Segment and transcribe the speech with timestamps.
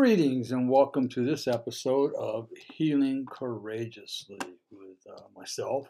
[0.00, 4.38] Greetings and welcome to this episode of Healing Courageously
[4.70, 5.88] with uh, myself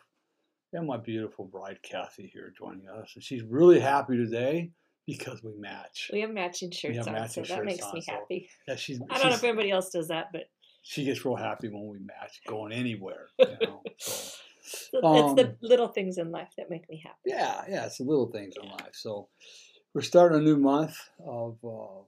[0.72, 3.12] and my beautiful bride Kathy here joining us.
[3.14, 4.72] And she's really happy today
[5.06, 6.10] because we match.
[6.12, 8.48] We have matching shirts have on, matching so that makes on, me so- happy.
[8.66, 10.50] Yeah, she's, I don't know if anybody else does that, but
[10.82, 13.28] she gets real happy when we match going anywhere.
[13.38, 13.82] You know?
[13.96, 14.34] so,
[14.92, 17.16] it's Um, the little things in life that make me happy.
[17.26, 18.90] yeah, yeah, it's the little things in life.
[18.94, 19.28] So
[19.94, 22.02] we're starting a new month of uh,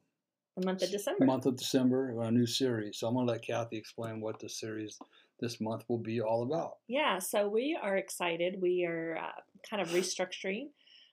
[0.56, 1.24] The month of December.
[1.24, 2.98] month of December, a new series.
[2.98, 4.98] So I'm going to let Kathy explain what the series
[5.40, 6.76] this month will be all about.
[6.88, 8.60] Yeah, so we are excited.
[8.60, 10.68] We are uh, kind of restructuring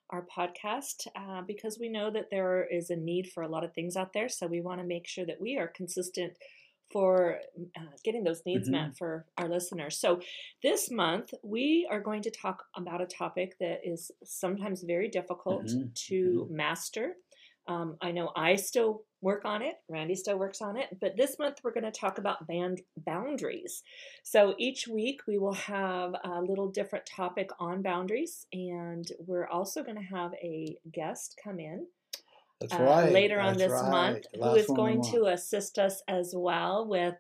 [0.10, 3.74] our podcast uh, because we know that there is a need for a lot of
[3.74, 4.28] things out there.
[4.28, 6.34] So we want to make sure that we are consistent
[6.92, 7.40] for
[7.78, 8.72] uh, getting those needs Mhm.
[8.72, 9.98] met for our listeners.
[9.98, 10.20] So
[10.64, 15.68] this month we are going to talk about a topic that is sometimes very difficult
[15.68, 17.16] Mhm, to master.
[17.70, 19.76] Um, I know I still work on it.
[19.90, 20.98] Randy still works on it.
[21.00, 23.84] But this month we're going to talk about band boundaries.
[24.24, 29.84] So each week we will have a little different topic on boundaries, and we're also
[29.84, 31.86] going to have a guest come in
[32.60, 33.12] That's uh, right.
[33.12, 33.92] later on that's this right.
[33.92, 37.16] month who Last is of the going to assist us as well with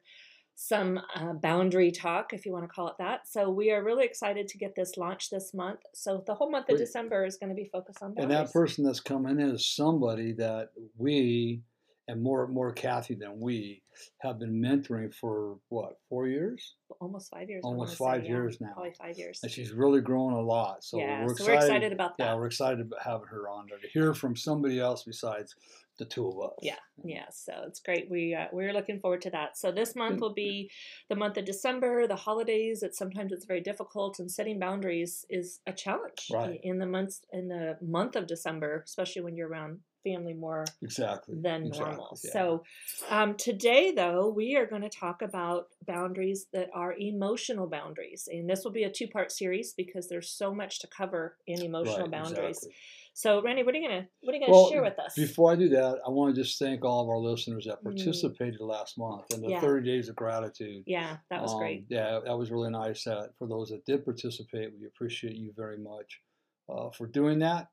[0.61, 3.25] some uh, boundary talk, if you want to call it that.
[3.25, 5.79] So we are really excited to get this launched this month.
[5.93, 6.79] So the whole month of Wait.
[6.79, 10.33] December is going to be focused on And that person that's coming in is somebody
[10.33, 11.61] that we,
[12.09, 13.81] and more more Kathy than we,
[14.19, 17.61] have been mentoring for what four years, almost five years.
[17.63, 18.73] Almost five say, yeah, years now.
[18.73, 19.39] Probably five years.
[19.43, 20.83] and she's really grown a lot.
[20.83, 21.47] So yeah, we're so excited.
[21.47, 22.23] we're excited about that.
[22.25, 25.55] Yeah, we're excited about having her on there to hear from somebody else besides
[25.99, 26.55] the two of us.
[26.63, 27.25] Yeah, yeah.
[27.31, 28.09] So it's great.
[28.09, 29.57] We uh, we're looking forward to that.
[29.57, 30.71] So this month will be
[31.09, 32.81] the month of December, the holidays.
[32.81, 36.59] It's sometimes it's very difficult, and setting boundaries is a challenge Right.
[36.63, 41.35] in the months in the month of December, especially when you're around family more exactly.
[41.41, 42.19] than exactly, normal.
[42.23, 42.31] yeah.
[42.31, 42.63] So
[43.09, 48.49] um, today, though, we are going to talk about boundaries that are emotional boundaries, and
[48.49, 52.11] this will be a two-part series because there's so much to cover in emotional Right,
[52.11, 52.57] boundaries.
[52.57, 52.73] exactly.
[53.13, 55.13] So, Randy, what are you gonna what are you gonna Well, share with us?
[55.15, 57.83] Before I do that, I want to just thank all of our listeners that Mm.
[57.83, 59.59] participated last month in the Yeah.
[59.59, 60.83] 30 days of gratitude.
[60.87, 61.85] yeah, that was Um, great.
[61.89, 63.05] Yeah, that was really nice.
[63.05, 66.21] Uh, for those that did participate, we appreciate you very much
[66.69, 67.67] uh, for doing that.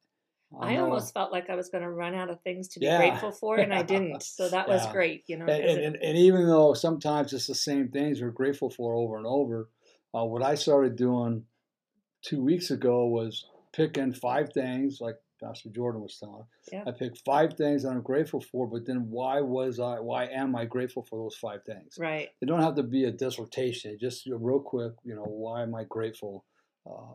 [0.60, 2.86] I know- almost felt like I was going to run out of things to be
[2.86, 2.98] Yeah.
[2.98, 4.22] grateful for, and I didn't.
[4.22, 4.92] So that was Yeah.
[4.92, 5.46] great, you know.
[5.46, 8.94] and, and, it- and, and even though sometimes it's the same things we're grateful for
[8.94, 9.68] over and over,
[10.14, 11.44] uh, what I started doing
[12.22, 16.44] two weeks ago was picking five things, like Pastor Jordan was telling.
[16.72, 16.84] Yeah.
[16.86, 20.00] I picked five things that I'm grateful for, but then why was I?
[20.00, 21.96] Why am I grateful for those five things?
[21.98, 22.30] right.
[22.40, 23.98] They don't have to be a dissertation.
[24.00, 26.44] Just you know, real quick, you know, why am I grateful
[26.90, 27.12] uh,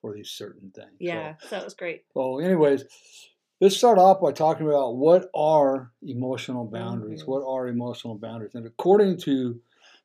[0.00, 0.96] for these certain things?
[0.98, 1.34] Yeah.
[1.42, 2.04] So, that was great.
[2.14, 2.84] well, anyways,
[3.60, 7.22] let's start off by talking about what are emotional boundaries.
[7.22, 7.28] Mhm.
[7.28, 8.54] What are emotional boundaries?
[8.54, 9.60] And according to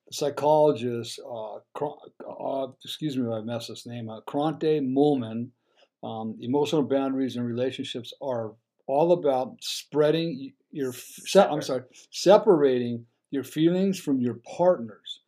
[0.08, 1.56] the psychologist, uh,
[2.28, 5.50] uh, excuse me if I mess his name up, Kronte Mulman,
[6.04, 8.54] um, emotional boundaries in relationships are
[8.88, 10.94] all about spreading your.
[10.94, 15.22] Se- I'm sorry, separating your feelings from your partners.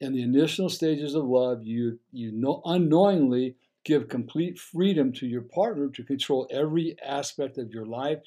[0.00, 5.42] In the initial stages of love, you you know unknowingly give complete freedom to your
[5.42, 8.18] partner to control every aspect of your life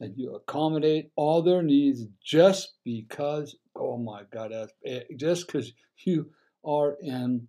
[0.00, 4.52] and you accommodate all their needs just because oh my god
[4.86, 5.72] eh, just because
[6.04, 6.30] you
[6.64, 7.46] are in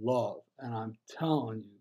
[0.00, 1.78] love and i'm telling you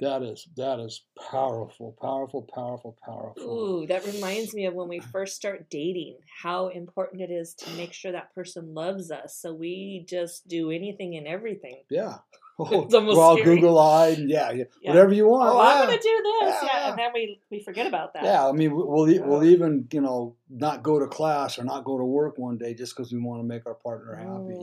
[0.00, 3.42] that is that is powerful powerful powerful powerful
[3.82, 7.70] Ooh, that reminds me of when we first start dating, how important it is to
[7.76, 9.36] make sure that person loves us.
[9.36, 11.82] So we just do anything and everything.
[11.88, 12.16] yeah
[12.60, 13.56] It's almost we're all scary.
[13.56, 14.90] google eyed yeah, yeah Yeah.
[14.90, 16.54] whatever you want Oh, I'm going to do this.
[16.62, 16.68] Yeah, Yeah.
[16.80, 16.88] yeah.
[16.90, 18.24] And then we, we forget about that.
[18.24, 21.84] Yeah, I mean, we- we'll we'll even you know not go to class or not
[21.84, 24.58] go to work one day just because we want to make our partner happy.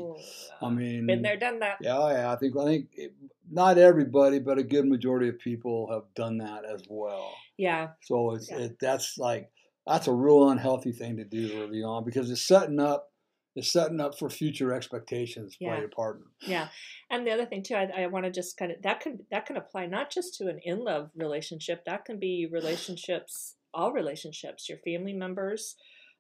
[0.62, 1.78] I mean, been there, done that.
[1.82, 2.32] yeah, yeah.
[2.32, 3.14] I think I think it,
[3.52, 7.34] not everybody, but a good majority of people have done that as well.
[7.58, 7.90] Yeah.
[8.04, 8.58] So it's Yeah.
[8.60, 9.50] it, that's like
[9.88, 13.12] that's a real unhealthy thing to do early on because it's setting up
[13.56, 15.80] it's setting up for future expectations by Yeah.
[15.80, 16.26] your partner.
[16.42, 16.70] Yeah,
[17.10, 19.46] and the other thing too, I, I want to just kind of that can that
[19.46, 21.84] can apply not just to an in love relationship.
[21.86, 25.76] That can be relationships all relationships, your family members.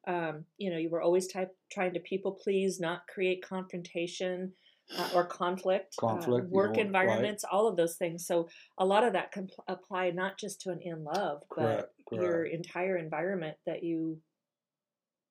[0.07, 4.53] Um, you know, you were always type, trying to people please, not create confrontation
[4.97, 6.85] uh, or conflict, Conflict, uh, you work know, right.
[6.85, 8.25] environments, all of those things.
[8.25, 11.89] So a lot of that can pl- apply not just to an in love, Correct,
[12.09, 14.19] but your entire environment that you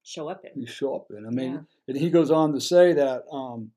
[0.02, 0.60] show up in.
[0.60, 1.26] you show up in.
[1.26, 1.60] I mean, Yeah.
[1.88, 3.72] and he goes on to say that, um,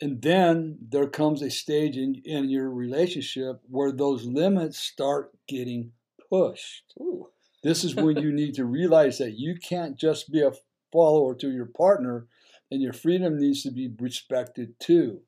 [0.00, 5.92] and then there comes a stage in in your relationship where those limits start getting
[6.30, 6.92] pushed.
[7.00, 7.28] Ooh,
[7.62, 10.52] This is when you need to realize that you can't just be a
[10.92, 12.26] follower to your partner,
[12.70, 15.22] and your freedom needs to be respected too.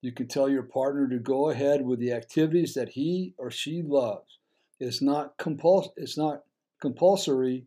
[0.00, 3.82] You can tell your partner to go ahead with the activities that he or she
[3.82, 4.38] loves.
[4.80, 6.44] It's not compuls- It's not
[6.80, 7.66] compulsory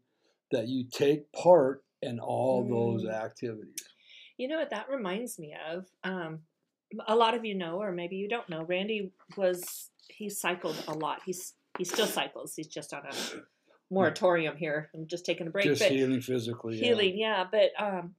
[0.51, 3.13] that you take part in all those Mm.
[3.13, 3.84] activities.
[4.38, 5.86] You know what that reminds me of?
[6.04, 6.40] Um,
[7.07, 8.63] a lot of you know, or maybe you don't know.
[8.63, 11.22] Randy was he cycled a lot.
[11.25, 12.56] He's he still cycles.
[12.56, 13.13] He's just on a
[13.92, 14.90] moratorium here.
[14.94, 15.66] I'm just taking a break.
[15.66, 16.78] Just but healing physically.
[16.78, 17.44] healing, yeah.
[17.50, 18.16] But um,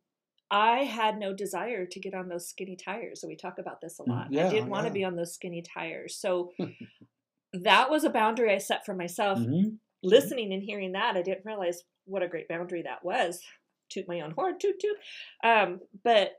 [0.50, 3.20] I had no desire to get on those skinny tires.
[3.20, 4.32] So we talk about this a Mm, lot.
[4.32, 4.94] yeah, I didn't want to yeah.
[4.94, 6.16] be on those skinny tires.
[6.16, 6.52] So
[7.52, 9.38] that was a boundary I set for myself.
[9.38, 9.78] Mhm.
[10.02, 13.40] Listening and hearing that, I didn't realize what a great boundary that was.
[13.88, 14.96] Toot my own horn, toot toot.
[15.44, 16.32] Um, but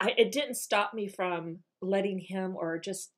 [0.00, 3.12] I, it didn't stop me from letting him or just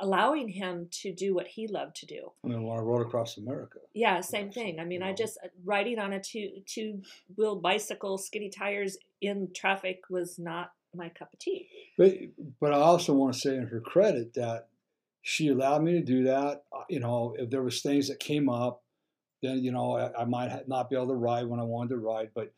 [0.00, 2.32] allowing him to do what he loved to do.
[2.44, 3.78] I mean, when I rode across America.
[3.94, 4.80] Yeah, same thing.
[4.80, 7.02] I mean, you I just riding on a two two
[7.36, 11.68] wheel bicycle, skinny tires in traffic was not my cup of tea.
[11.98, 12.14] But
[12.60, 14.68] but I also want to say in her credit that
[15.22, 16.64] she allowed me to do that.
[16.72, 18.82] Uh, You know, if there was things that came up,
[19.44, 21.98] then you know I, I might not be able to ride when I wanted to
[21.98, 22.30] ride.
[22.34, 22.52] But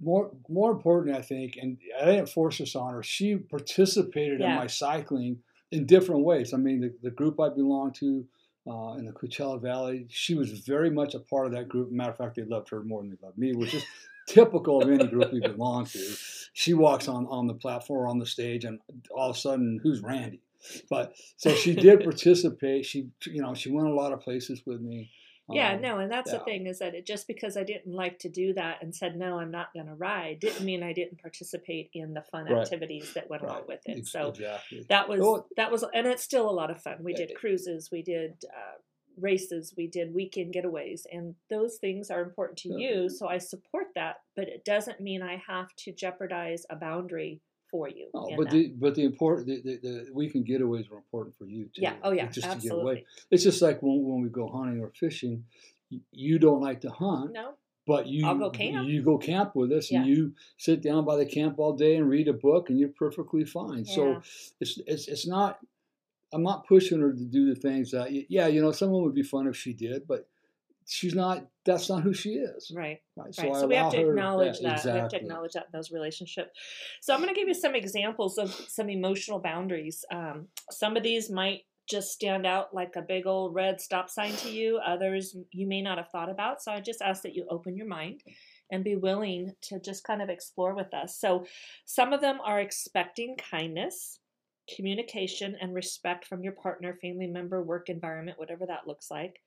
[0.00, 3.02] more more important, I think, and I didn't force this on her.
[3.02, 5.38] She participated in my cycling
[5.72, 6.52] in different ways.
[6.52, 8.26] I mean, the, the group I belonged to.
[8.68, 11.92] Uh, in the Coachella Valley, she was very much a part of that group.
[11.92, 13.84] Matter of fact, they loved her more than they loved me, which is
[14.26, 16.16] typical of any group we belong to.
[16.52, 18.80] She walks on on the platform on the stage, and
[19.10, 20.40] all of a sudden, who's Randy?
[20.90, 22.86] But so she did participate.
[22.86, 25.10] She, you know, she went a lot of places with me.
[25.48, 28.18] Yeah, Um, no, and that's the thing is that it just because I didn't like
[28.20, 31.20] to do that and said no, I'm not going to ride, didn't mean I didn't
[31.20, 32.62] participate in the fun Right.
[32.62, 34.06] activities that went along with it.
[34.06, 34.84] So exactly.
[34.88, 37.02] that was Well- that was, and it's still a lot of fun.
[37.04, 38.78] We Yeah, did it- cruises, we did uh,
[39.18, 42.76] races, we did weekend getaways, and those things are important to Yeah.
[43.02, 43.08] you.
[43.08, 47.40] So I support that, but it doesn't mean I have to jeopardize a boundary
[47.70, 48.08] for you.
[48.14, 48.52] Oh, but that.
[48.52, 51.82] the but the important the, the, the weekend getaways are important for you too.
[51.82, 52.82] yeah, oh yeah, just to get absolutely.
[52.82, 53.06] away.
[53.30, 55.44] It's just like when when we go hunting or fishing,
[56.10, 57.54] you don't like to hunt, No,
[57.86, 58.86] but you I'll go camp.
[58.88, 62.08] you go camp with us and you sit down by the camp all day and
[62.08, 63.84] read a book and you're perfectly fine.
[63.84, 64.22] So
[64.60, 65.58] it's it's it's not
[66.32, 69.22] I'm not pushing her to do the things that yeah, you know, someone would be
[69.22, 70.28] fun if she did, but
[70.86, 72.70] she's not that's not who she is.
[72.74, 73.00] right.
[73.16, 73.34] Right.
[73.38, 73.52] Right.
[73.52, 74.84] I So we have to acknowledge that.
[74.84, 76.50] We have to acknowledge that in those relationships.
[77.00, 80.04] So I'm going to give you some examples of some emotional boundaries.
[80.10, 84.32] Um, some of these might just stand out like a big old red stop sign
[84.32, 84.78] to you.
[84.78, 86.62] Others you may not have thought about.
[86.62, 88.22] So I just ask that you open your mind
[88.70, 91.18] and be willing to just kind of explore with us.
[91.18, 91.46] So
[91.84, 94.18] some of them are expecting kindness,
[94.74, 99.40] communication, and respect from your partner, family member, work environment, whatever that looks like.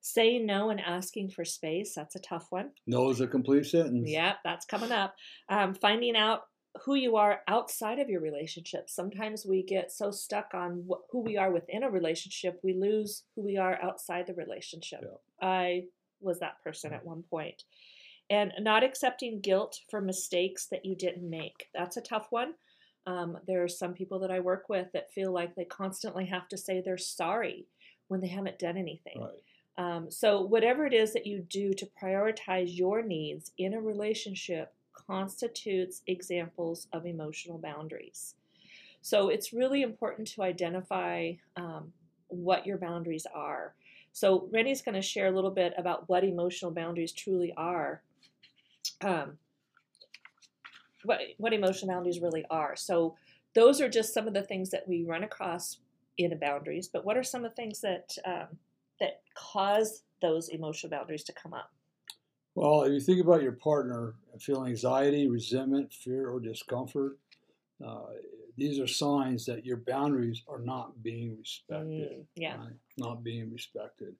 [0.00, 2.70] Saying no and asking for space, that's a tough one.
[2.86, 4.08] No is a complete sentence.
[4.08, 5.14] Yeah, that's coming up.
[5.48, 6.42] Um, finding out
[6.84, 8.88] who you are outside of your relationship.
[8.88, 13.24] Sometimes we get so stuck on wh- who we are within a relationship, we lose
[13.34, 15.00] who we are outside the relationship.
[15.02, 15.48] Yeah.
[15.48, 15.84] I
[16.20, 17.64] was that person at one point.
[18.30, 21.68] And not accepting guilt for mistakes that you didn't make.
[21.74, 22.54] That's a tough one.
[23.06, 26.46] Um, there are some people that I work with that feel like they constantly have
[26.48, 27.66] to say they're sorry
[28.08, 29.18] when they haven't done anything.
[29.18, 29.30] Right.
[29.78, 34.74] Um, so, whatever it is that you do to prioritize your needs in a relationship
[34.92, 38.34] constitutes examples of emotional boundaries.
[39.02, 41.92] So, it's really important to identify um,
[42.26, 43.74] what your boundaries are.
[44.12, 48.02] So, Randy's going to share a little bit about what emotional boundaries truly are.
[49.00, 49.38] Um,
[51.04, 52.74] what, what emotional boundaries really are.
[52.74, 53.14] So,
[53.54, 55.78] those are just some of the things that we run across
[56.18, 56.88] in the boundaries.
[56.88, 58.58] But what are some of the things that um,
[59.00, 61.70] that cause those emotional boundaries to come up?
[62.54, 67.18] Well, if you think about your partner and feel anxiety, resentment, fear, or discomfort,
[67.86, 68.06] uh,
[68.56, 72.10] these are signs that your boundaries are not being respected.
[72.10, 72.72] Mm, yeah, right?
[72.96, 74.16] Not being respected.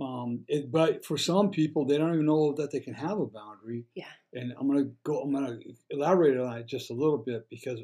[0.00, 3.26] Um, it, but for some people, they don't even know that they can have a
[3.26, 3.84] boundary.
[3.94, 4.04] Yeah.
[4.32, 5.20] And I'm gonna go.
[5.20, 5.58] I'm gonna
[5.90, 7.80] elaborate on it just a little bit because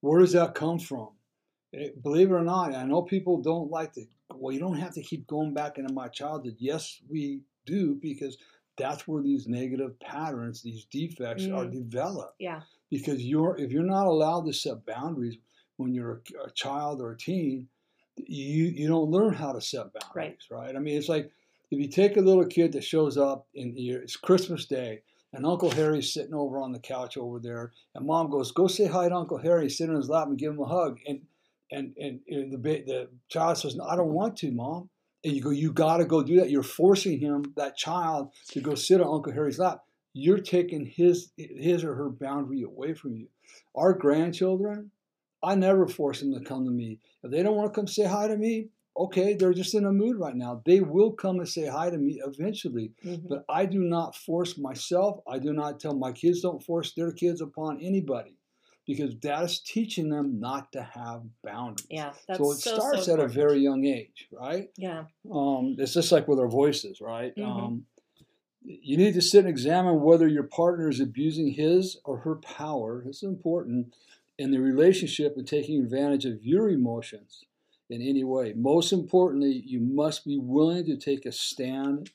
[0.00, 1.10] where does that come from?
[1.72, 4.06] It- believe it or not, I know people don't like to.
[4.34, 6.56] Well, you don't have to keep going back into my childhood.
[6.58, 8.36] Yes, we do because
[8.76, 11.72] that's where these negative patterns, these defects are Mm.
[11.72, 12.34] developed.
[12.38, 12.62] Yeah.
[12.90, 15.38] Because you're if you're not allowed to set boundaries
[15.76, 17.68] when you're a, a child or a teen,
[18.16, 20.74] you you don't learn how to set boundaries, right?
[20.76, 21.30] I mean, it's like
[21.70, 25.02] if you take a little kid that shows up and it's Christmas Day
[25.32, 28.86] and Uncle Harry's sitting over on the couch over there, and Mom goes, "Go say
[28.86, 31.26] hi to Uncle Harry, sit in his lap and give him a hug," and
[31.70, 34.88] and and, and the the child says, no, "I don't want to, Mom."
[35.24, 38.60] And you go, "You got to go do that." You're forcing him, that child, to
[38.60, 39.84] go sit on Uncle Harry's lap.
[40.12, 43.28] You're taking his his or her boundary away from you.
[43.74, 44.90] Our grandchildren,
[45.42, 47.00] I never force them to come to me.
[47.22, 49.92] If they don't want to come say hi to me, okay, they're just in a
[49.92, 50.62] mood right now.
[50.64, 52.92] They will come and say hi to me eventually.
[53.04, 53.28] Mhm.
[53.28, 55.20] But I do not force myself.
[55.26, 58.36] I do not tell my kids don't force their kids upon anybody
[58.86, 61.86] because that is teaching them not to have boundaries.
[61.90, 62.12] Yeah.
[62.28, 64.70] That's so it so, starts so at a very young age, right?
[64.76, 65.04] Yeah.
[65.30, 67.34] Um, it's just like with our voices, right?
[67.36, 67.46] Mhm.
[67.46, 67.86] Um,
[68.62, 73.02] you need to sit and examine whether your partner is abusing his or her power.
[73.04, 73.94] This is important
[74.38, 77.44] in the relationship and taking advantage of your emotions
[77.88, 78.52] in any way.
[78.54, 82.10] Most importantly, you must be willing to take a stand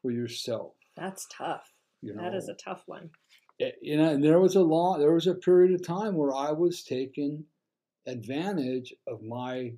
[0.00, 0.72] for yourself.
[0.96, 1.72] That's tough.
[2.00, 3.10] You know, That is a tough one.
[3.60, 6.34] Eh, you know, and there was a long, there was a period of time where
[6.34, 7.44] I was taking
[8.06, 9.72] advantage of my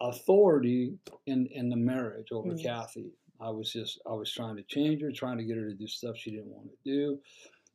[0.00, 0.94] authority
[1.26, 2.62] in in the marriage over Mm.
[2.62, 3.12] Kathy.
[3.40, 5.86] I was just, I was trying to change her, trying to get her to do
[5.86, 7.20] stuff she didn't want to do,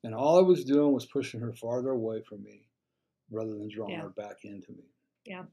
[0.04, 2.64] and all I was doing was pushing her farther away from me,
[3.30, 4.02] rather than drawing Yeah.
[4.02, 4.84] her back into me.
[5.26, 5.46] Yeah.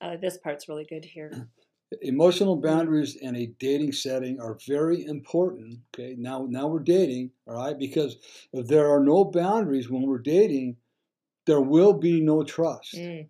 [0.00, 1.30] Uh, this part's really good here.
[2.02, 5.78] Emotional boundaries in a dating setting are very important.
[5.94, 8.16] Okay, now now we're dating, all right, because
[8.52, 10.76] if there are no boundaries when we're dating,
[11.46, 12.94] there will be no trust.
[12.96, 13.28] Mm,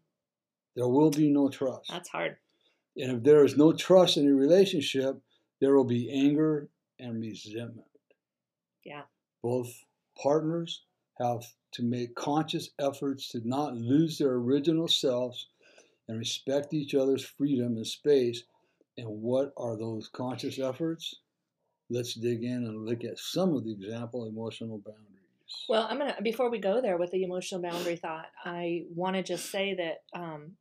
[0.75, 1.91] There will be no trust.
[1.91, 2.39] that's hard.
[2.97, 5.21] And if there is no trust in a relationship,
[5.61, 7.87] there will be anger and resentment.
[8.85, 9.03] Yeah.
[9.43, 9.85] Both
[10.17, 10.83] partners
[11.21, 15.49] have to make conscious efforts to not lose their original selves
[16.09, 18.43] and respect each other's freedom and space.
[18.99, 21.17] And what are those conscious efforts?
[21.91, 25.05] Let's dig in and look at some of the example emotional boundaries.
[25.69, 29.23] Well, I'm gonna before we go there with the emotional boundary thought, I want to
[29.23, 30.57] just say that um,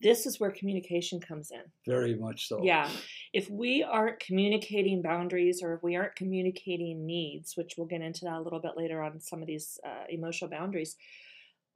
[0.00, 1.62] this is where communication comes in.
[1.86, 2.62] very much so.
[2.62, 2.88] Yeah.
[3.32, 8.24] If we aren't communicating boundaries or if we aren't communicating needs, which we'll get into
[8.24, 10.96] that a little bit later on some of these uh, emotional boundaries,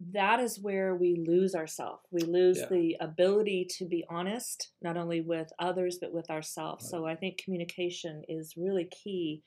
[0.00, 2.02] that is where we lose ourselves.
[2.10, 2.68] We lose Yeah.
[2.68, 6.84] the ability to be honest, not only with others, but with ourselves.
[6.84, 6.90] Right.
[6.90, 9.42] So I think communication is really key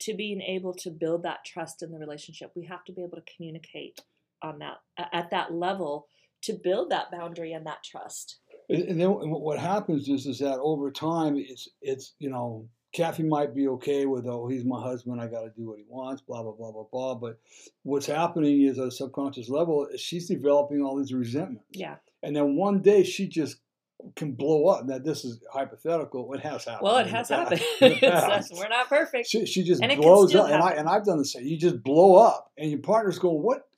[0.00, 2.52] to being able to build that trust in the relationship.
[2.54, 4.00] We have to be able to communicate
[4.42, 4.76] on that
[5.12, 6.06] at that level
[6.42, 8.38] to build that boundary and that trust.
[8.68, 13.22] And, and then what happens is, is that over time, it's it's you know, Kathy
[13.22, 16.20] might be okay with oh, he's my husband, I got to do what he wants,
[16.20, 17.14] blah blah blah blah blah.
[17.14, 17.38] But
[17.84, 21.96] what's happening is at a subconscious level, she's developing all these resentments, Yeah.
[22.24, 23.58] and then one day she just
[24.16, 24.84] can blow up.
[24.86, 26.32] Now this is hypothetical.
[26.34, 26.82] It has happened.
[26.82, 27.60] Well, it has happened.
[27.80, 28.52] In the It's- past.
[28.56, 29.28] We're not perfect.
[29.28, 31.46] She, she just And blows up, and I, and I've done the same.
[31.46, 33.68] You just blow up, and your partner's going, "What?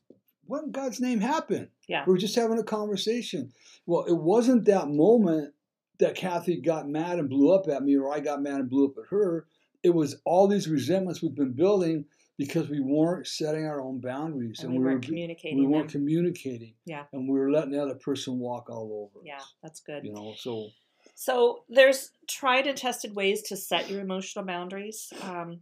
[0.46, 2.04] What in God's name happened?" Yeah.
[2.06, 3.52] We were just having a conversation.
[3.84, 5.52] Well, it wasn't that moment
[6.00, 8.86] that Kathy got mad and blew up at me, or I got mad and blew
[8.86, 9.46] up at her.
[9.82, 12.04] It was all these resentments we've been building
[12.36, 16.74] because we weren't setting our own boundaries, And we were weren't communicating we weren't communicating.
[16.86, 17.04] Yeah.
[17.12, 19.24] and we were letting the other person walk all over.
[19.24, 20.04] Yeah, us, that's good.
[20.04, 20.34] you know.
[20.38, 20.68] So
[21.14, 25.12] So there's tried and tested ways to set your emotional boundaries.
[25.22, 25.60] Um,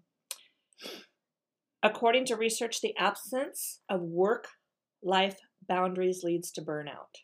[1.83, 7.23] according to research, the absence of work-life boundaries leads to burnout.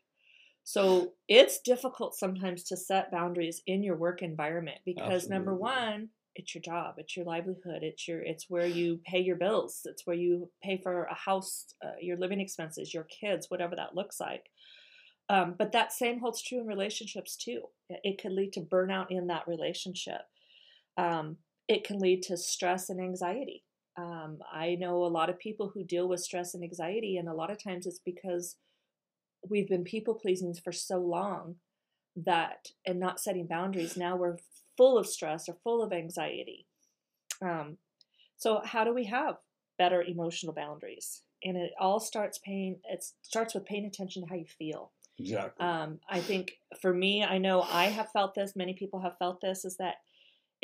[0.64, 6.54] So it's difficult sometimes to set boundaries in your work environment because number one, it's
[6.54, 10.16] your job, it's your livelihood, it's your it's where you pay your bills, it's where
[10.16, 14.46] you pay for a house, uh, your living expenses, your kids, whatever that looks like.
[15.28, 17.64] Um, but that same holds true in relationships too.
[17.90, 20.22] It it could lead to burnout in that relationship.
[20.96, 21.36] Um,
[21.68, 23.64] it can lead to stress and anxiety.
[23.98, 27.34] Um, I know a lot of people who deal with stress and anxiety, and a
[27.34, 28.56] lot of times it's because
[29.48, 31.56] we've been people pleasing for so long
[32.16, 34.38] that, and not setting boundaries, now we're
[34.76, 36.66] full of stress or full of anxiety.
[37.42, 37.78] Um,
[38.36, 39.36] so, how do we have
[39.78, 41.22] better emotional boundaries?
[41.42, 42.76] And it all starts paying.
[42.84, 44.92] It starts with paying attention to how you feel.
[45.18, 45.66] exactly.
[45.66, 49.40] Um, I think for me, I know I have felt this, many people have felt
[49.40, 49.96] this, is that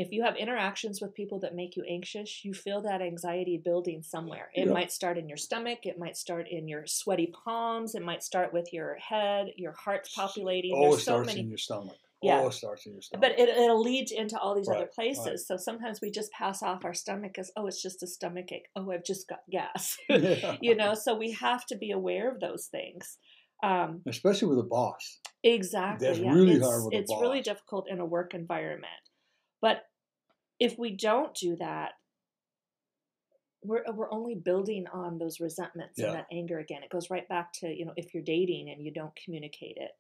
[0.01, 4.03] if you have interactions with people that make you anxious, you feel that anxiety building
[4.03, 4.51] somewhere.
[4.55, 4.73] It Yeah.
[4.73, 8.53] might start in your stomach, it might start in your sweaty palms, it might start
[8.53, 10.73] with your head, your heart's populating.
[10.73, 11.99] Always There's so starts many in your stomach.
[12.23, 12.47] Yeah.
[12.47, 13.21] It starts in your stomach.
[13.21, 15.27] but it, it'll lead into all these other places.
[15.27, 15.39] right.
[15.39, 18.69] So sometimes we just pass off our stomach as, oh, it's just a stomach ache.
[18.77, 19.97] Oh, I've just got gas.
[20.09, 20.57] Yeah.
[20.63, 23.19] you know, so we have to be aware of those things.
[23.63, 25.19] Um, especially with a boss.
[25.43, 26.07] exactly.
[26.07, 26.33] That's yeah.
[26.33, 28.93] really it's, hard with a It's really difficult in a work environment.
[29.61, 29.83] But
[30.61, 31.93] if we don't do that,
[33.63, 36.07] we're, we're only building on those resentments Yeah.
[36.07, 36.83] and that anger again.
[36.83, 39.91] It goes right back to, you know, if you're dating and you don't communicate it.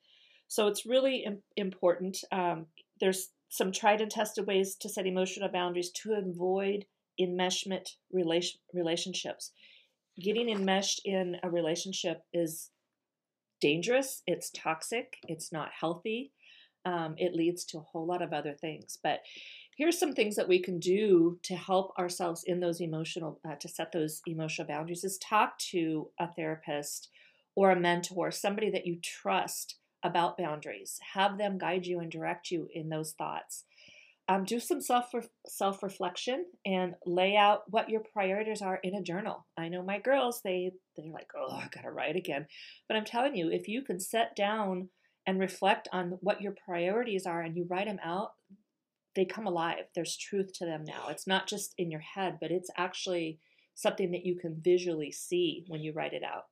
[0.49, 2.19] So it's really Im- important.
[2.33, 2.67] Um,
[3.01, 6.87] there's some tried and tested ways to set emotional boundaries to avoid
[7.21, 9.53] enmeshment relation, relationships.
[10.19, 12.71] Getting enmeshed in a relationship is
[13.61, 16.33] dangerous, it's toxic, it's not healthy.
[16.87, 18.99] Um, it leads to a whole lot of other things.
[19.03, 19.21] But
[19.77, 23.69] here's some things that we can do to help ourselves in those emotional, uh, to
[23.69, 27.09] set those emotional boundaries is talk to a therapist
[27.55, 30.99] or a mentor, somebody that you trust about boundaries.
[31.15, 33.65] Have them guide you and direct you in those thoughts.
[34.29, 35.13] Um, do some self
[35.47, 39.47] self reflection and lay out what your priorities are in a journal.
[39.59, 42.47] I know my girls they they're like, oh, I gotta write again,
[42.87, 44.89] but I'm telling you, if you can set down
[45.27, 48.35] and reflect on what your priorities are and you write them out,
[49.17, 49.85] they come alive.
[49.95, 51.09] There's truth to them now.
[51.09, 53.39] It's not just in your head, but it's actually
[53.75, 56.45] something that you can visually see when you write it out.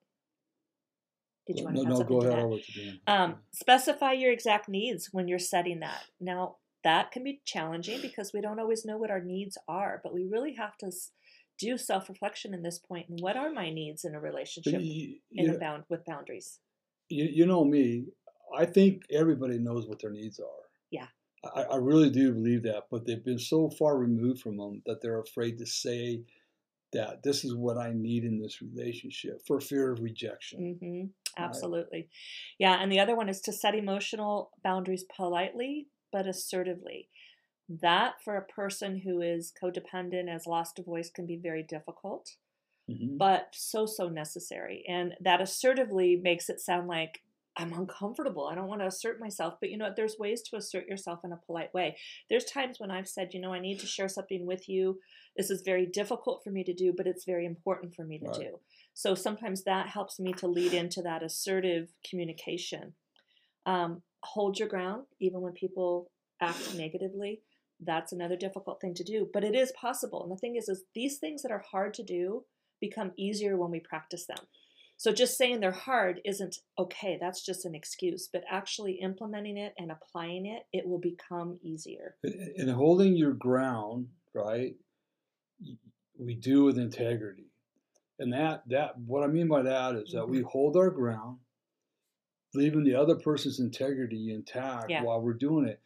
[1.46, 2.38] Did you want no, to no, go ahead.
[2.40, 2.98] I'll let you do.
[3.06, 6.04] Um, specify your exact needs when you're setting that.
[6.20, 10.12] Now, that can be challenging because we don't always know what our needs are, but
[10.12, 10.90] we really have to
[11.58, 13.08] do self reflection in this point.
[13.08, 16.60] And what are my needs in a relationship you, in a bound with boundaries?
[17.08, 18.06] you, you know me.
[18.56, 20.46] I think everybody knows what their needs are.
[20.90, 21.06] Yeah.
[21.44, 25.00] I, I really do believe that, but they've been so far removed from them that
[25.00, 26.24] they're afraid to say
[26.92, 30.68] that this is what I need in this relationship for fear of rejection.
[30.80, 32.08] hmm Absolutely.
[32.58, 32.74] Yeah.
[32.82, 37.10] And the other one is to set emotional boundaries politely but assertively.
[37.68, 42.36] That for a person who is codependent, as lost a voice, can be very difficult.
[42.88, 43.18] Mhm.
[43.18, 47.22] but so so necessary and that assertively makes it sound like
[47.58, 48.46] i'm uncomfortable.
[48.46, 49.96] I don't want to assert myself but you know what?
[49.96, 51.96] There's ways to assert yourself in a polite way.
[52.30, 54.98] There's times when i've said you know i need to share something with you.
[55.36, 58.26] This is very difficult for me to do but it's very important for me to
[58.26, 58.40] Right.
[58.40, 58.60] do.
[58.94, 62.94] So sometimes that helps me to lead into that assertive communication.
[63.66, 67.42] Um, hold your ground even when people act negatively.
[67.80, 70.22] That's another difficult thing to do but it is possible.
[70.22, 72.44] And the thing is is these things that are hard to do
[72.80, 74.46] become easier when we practice them.
[74.98, 79.72] So just saying they're hard isn't okay, that's just an excuse, but actually implementing it
[79.78, 82.16] and applying it, it will become easier.
[82.24, 84.74] And- holding your ground, right?
[86.18, 87.46] We do with integrity,
[88.18, 90.48] and that that what I mean by that is that we mm-hmm.
[90.48, 91.38] hold our ground,
[92.54, 95.04] leaving the other person's integrity intact Yeah.
[95.04, 95.80] while we're doing it.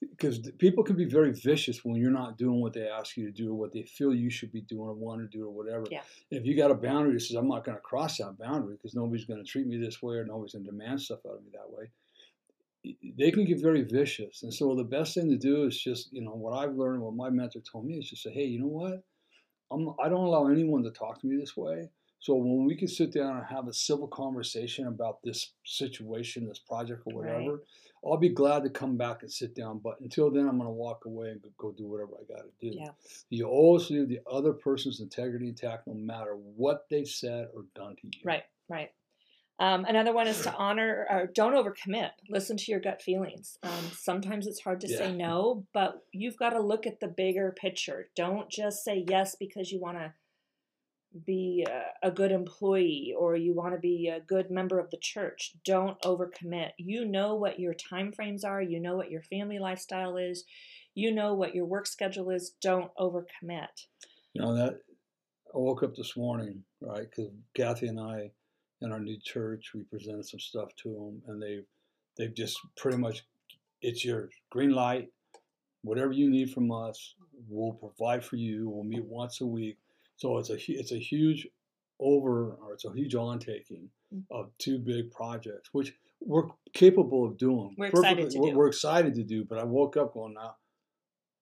[0.00, 3.32] Because people can be very vicious when you're not doing what they ask you to
[3.32, 5.84] do or what they feel you should be doing or want to do or whatever.
[5.90, 6.02] Yeah.
[6.30, 8.76] And if you got a boundary that says I'm not going to cross that boundary
[8.76, 11.34] because nobody's going to treat me this way or nobody's going to demand stuff out
[11.34, 11.90] of me that way,
[13.16, 14.42] they can get very vicious.
[14.42, 17.14] And so the best thing to do is just, you know, what I've learned, what
[17.14, 19.02] my mentor told me is just say, hey, you know what?
[19.70, 21.88] I'm, I don't allow anyone to talk to me this way.
[22.20, 26.58] So when we can sit down and have a civil conversation about this situation, this
[26.58, 27.60] project or Right.
[28.04, 29.80] I'll be glad to come back and sit down.
[29.82, 32.70] But until then, I'm going to walk away and go- do whatever I got to
[32.70, 32.76] do.
[32.76, 32.90] Yeah.
[33.30, 37.96] You always leave the other person's integrity intact, no matter what they've said or done
[37.96, 38.20] to you.
[38.24, 38.90] Right, right.
[39.60, 42.10] Um, another one is to honor or don't overcommit.
[42.28, 43.58] Listen to your gut feelings.
[43.64, 47.52] Um, sometimes it's hard to say no, but you've got to look at the bigger
[47.60, 48.08] picture.
[48.14, 50.12] Don't just say yes because you want to
[51.24, 51.66] be
[52.02, 55.52] a, good employee or you want to be a good member of the church.
[55.64, 56.70] Don't overcommit.
[56.76, 58.60] You know what your time frames are.
[58.60, 60.44] You know what your family lifestyle is.
[60.94, 62.54] You know what your work schedule is.
[62.60, 63.86] Don't overcommit.
[64.34, 64.80] You know that
[65.54, 67.08] I woke up this morning, right?
[67.08, 68.30] Because Kathy and I,
[68.82, 71.60] in our new church, we presented some stuff to them, and they,
[72.16, 73.24] they've just pretty much,
[73.80, 75.08] it's your green light.
[75.82, 77.14] Whatever you need from us,
[77.48, 78.68] we'll provide for you.
[78.68, 79.78] We'll meet once a week.
[80.18, 81.48] So it's a it's a huge
[81.98, 84.22] over or it's a huge on taking Mm.
[84.30, 87.74] of two big projects, which we're capable of doing.
[87.76, 88.56] We're excited to we're, do.
[88.56, 89.44] we're excited to do.
[89.44, 90.56] But I woke up going now.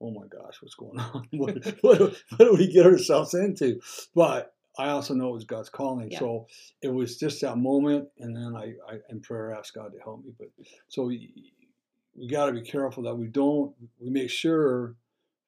[0.00, 1.28] Oh my gosh, what's going on?
[1.30, 3.80] what, what, what do we get ourselves into?
[4.14, 6.10] But I also know it was God's calling.
[6.10, 6.18] Yeah.
[6.18, 6.48] So
[6.82, 8.08] it was just that moment.
[8.18, 10.32] And then I, I in prayer, asked God to help me.
[10.36, 10.48] But
[10.88, 11.52] so we,
[12.16, 14.96] we got to be careful that we don't, we make sure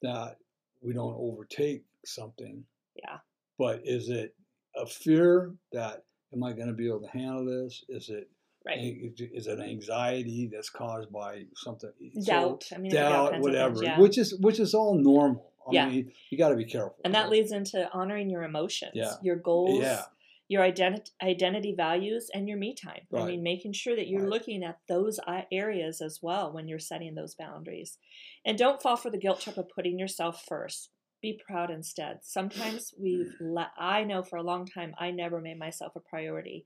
[0.03, 0.37] that
[0.81, 2.65] we don't overtake something.
[3.03, 3.19] Yeah.
[3.59, 4.35] But is it
[4.77, 7.85] a fear that, am I going to be able to handle this?
[7.89, 8.29] Is it,
[8.67, 9.13] Right.
[9.17, 11.91] Is it anxiety that's caused by something?
[12.23, 12.65] Doubt.
[12.65, 13.77] So, I mean, doubt, whatever.
[13.77, 13.99] Things, yeah.
[14.01, 15.53] Which is which is all normal.
[15.67, 15.89] I yeah.
[15.89, 16.97] mean, you got to be careful.
[17.05, 19.15] And that leads into honoring your emotions, Yeah.
[19.23, 20.03] your goals, Yeah.
[20.49, 23.07] your identity, identity values, and your me time.
[23.15, 24.31] I mean, making sure that you're Right.
[24.31, 25.19] looking at those
[25.51, 27.97] areas as well when you're setting those boundaries.
[28.45, 30.91] And don't fall for the guilt trip of putting yourself first.
[31.21, 32.21] Be proud instead.
[32.23, 36.65] Sometimes we've, le- I know for a long time, I never made myself a priority.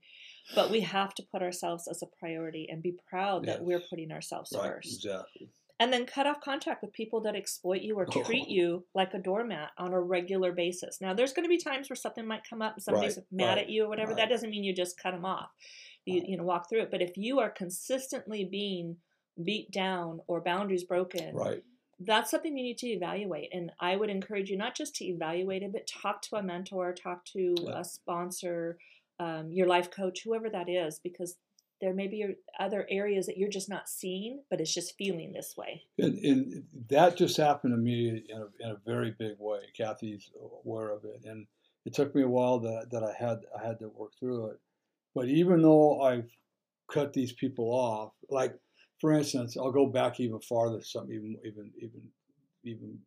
[0.53, 4.11] But we have to put ourselves as a priority and be proud that we're putting
[4.11, 4.73] ourselves Right.
[4.73, 5.05] first.
[5.05, 5.49] Exactly.
[5.79, 8.23] And then cut off contact with people that exploit you or oh.
[8.23, 11.01] treat you like a doormat on a regular basis.
[11.01, 13.49] Now, there's going to be times where something might come up and somebody's Right, mad
[13.49, 14.13] right, at you or whatever.
[14.13, 15.49] That doesn't mean you just cut them off.
[16.05, 16.91] You, you know, walk through it.
[16.91, 18.97] But if you are consistently being
[19.43, 21.63] beat down or boundaries broken, Right.
[21.99, 23.49] That's something you need to evaluate.
[23.53, 26.93] And I would encourage you not just to evaluate it, but talk to a mentor,
[26.93, 27.79] talk to Yeah.
[27.79, 28.77] a sponsor,
[29.19, 31.37] um, your life coach, whoever that is, because
[31.81, 35.55] there may be other areas that you're just not seeing, but it's just feeling this
[35.57, 35.83] way.
[35.97, 39.59] And, and that just happened to me in a, in a very big way.
[39.77, 40.31] Kathy's
[40.63, 41.45] aware of it, and
[41.85, 44.59] it took me a while that, that I had I had to work through it.
[45.13, 46.29] But even though I've
[46.89, 48.57] cut these people off, like
[48.99, 52.11] for instance, I'll go back even farther, something even even even
[52.63, 52.99] even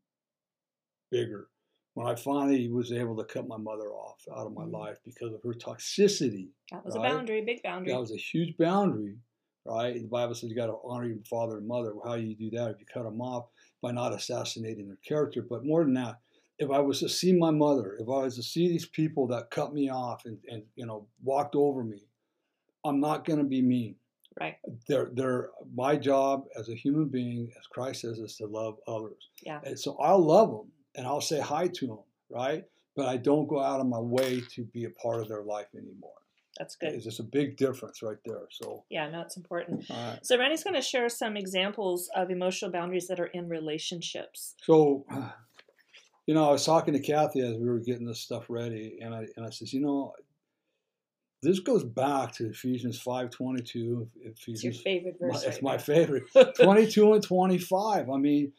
[1.10, 1.48] bigger.
[1.94, 4.72] When I finally was able to cut my mother off out of my Mhm.
[4.72, 7.00] life because of her toxicity, That was Right.
[7.06, 7.92] a boundary, big boundary.
[7.92, 9.18] that was a huge boundary,
[9.64, 9.94] right?
[9.94, 11.94] The Bible says you got to honor your father and mother.
[12.04, 12.72] How you do that?
[12.72, 13.48] If you cut them off
[13.80, 16.20] by not assassinating their character, but more than that,
[16.58, 19.50] if I was to see my mother, if I was to see these people that
[19.50, 22.08] cut me off and, and you know walked over me,
[22.84, 23.96] I'm not going to be mean.
[24.40, 24.56] Right.
[24.88, 29.28] They're, they're my job as a human being, as Christ says, is to love others.
[29.42, 29.60] Yeah.
[29.64, 31.98] And so I'll love them and I'll say hi to them,
[32.30, 32.64] right?
[32.96, 35.66] But I don't go out of my way to be a part of their life
[35.74, 36.12] anymore.
[36.58, 36.94] That's good.
[36.94, 38.46] It's just a big difference right there.
[38.50, 39.84] So, Yeah, no, it's important.
[39.90, 40.18] right.
[40.22, 44.54] So Randy's going to share some examples of emotional boundaries that are in relationships.
[44.62, 45.04] So,
[46.26, 49.14] you know, I was talking to Kathy as we were getting this stuff ready, and
[49.14, 50.14] I and I says, you know,
[51.42, 54.08] this goes back to Ephesians five twenty two.
[54.20, 55.44] It's your Ephesians, favorite my, verse.
[55.44, 56.24] it's right my favorite.
[56.60, 58.10] twenty two and twenty five.
[58.10, 58.52] I mean,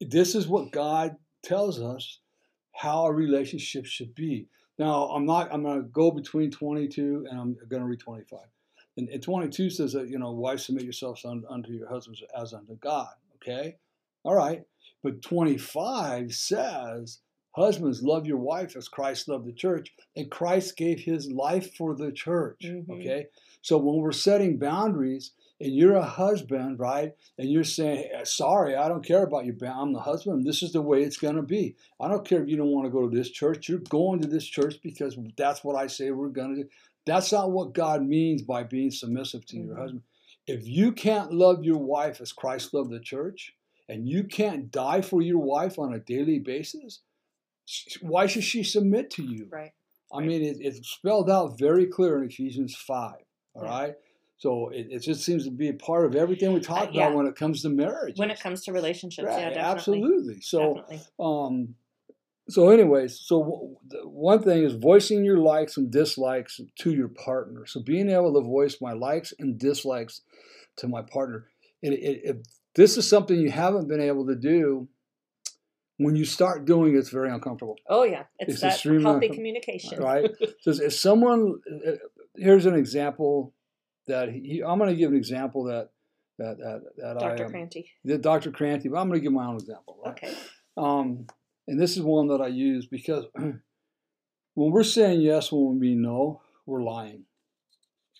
[0.00, 2.20] this is what God tells us
[2.72, 4.48] how a relationship should be.
[4.78, 5.52] Now, I'm not.
[5.52, 8.48] I'm going to go between twenty two and I'm going to read twenty five.
[8.96, 12.76] And, and 22 says that, you know, wives submit yourselves unto your husbands as unto
[12.76, 13.08] God.
[13.36, 13.76] Okay?
[14.22, 14.62] All right.
[15.02, 17.18] But 25 says,
[17.54, 19.92] husbands, love your wife as Christ loved the church.
[20.16, 22.60] And Christ gave his life for the church.
[22.62, 22.90] Mhm.
[22.90, 23.26] Okay?
[23.62, 27.14] So when we're setting boundaries and you're a husband, right?
[27.38, 29.56] And you're saying, "Hey, sorry, I don't care about you.
[29.62, 30.44] I'm the husband.
[30.44, 31.76] This is the way it's going to be.
[32.00, 33.68] I don't care if you don't want to go to this church.
[33.68, 36.68] You're going to this church because that's what I say we're going to do.
[37.06, 39.78] That's not what God means by being submissive to your Mhm.
[39.78, 40.02] husband.
[40.46, 43.54] If you can't love your wife as Christ loved the church,
[43.88, 47.00] and you can't die for your wife on a daily basis,
[48.02, 49.48] why should she submit to you?
[49.50, 49.72] Right.
[50.12, 53.14] I mean, it, it's spelled out very clear in Ephesians 5.
[53.54, 53.68] All Yeah.
[53.68, 53.94] right.
[54.36, 57.06] So it, it just seems to be a part of everything we talk Uh, yeah.
[57.06, 58.18] about when it comes to marriage.
[58.18, 60.00] When it comes to relationships, Right, yeah, definitely.
[60.02, 60.40] absolutely.
[60.42, 61.00] So, definitely.
[61.18, 61.74] um,
[62.48, 67.08] so anyways, so w- the one thing is voicing your likes and dislikes to your
[67.08, 67.64] partner.
[67.66, 70.20] So being able to voice my likes and dislikes
[70.76, 71.46] to my partner.
[71.82, 72.36] And it, if
[72.74, 74.88] this is something you haven't been able to do,
[75.98, 77.76] when you start doing it, it's very uncomfortable.
[77.88, 80.02] Oh yeah, it's, It's that healthy communication.
[80.02, 80.30] right?
[80.60, 81.60] So if someone,
[82.36, 83.54] here's an example
[84.06, 85.90] that he, I'm going to give an example that
[86.38, 87.46] that that, that I Dr.
[87.46, 87.84] um, Cranty.
[88.04, 88.50] that Dr.
[88.50, 90.12] Cranty, but I'm going to give my own example, right?
[90.12, 90.34] Okay.
[90.76, 91.26] Um,
[91.68, 93.60] and this is one that I use because when
[94.54, 97.24] we're saying yes when we mean no, we're lying.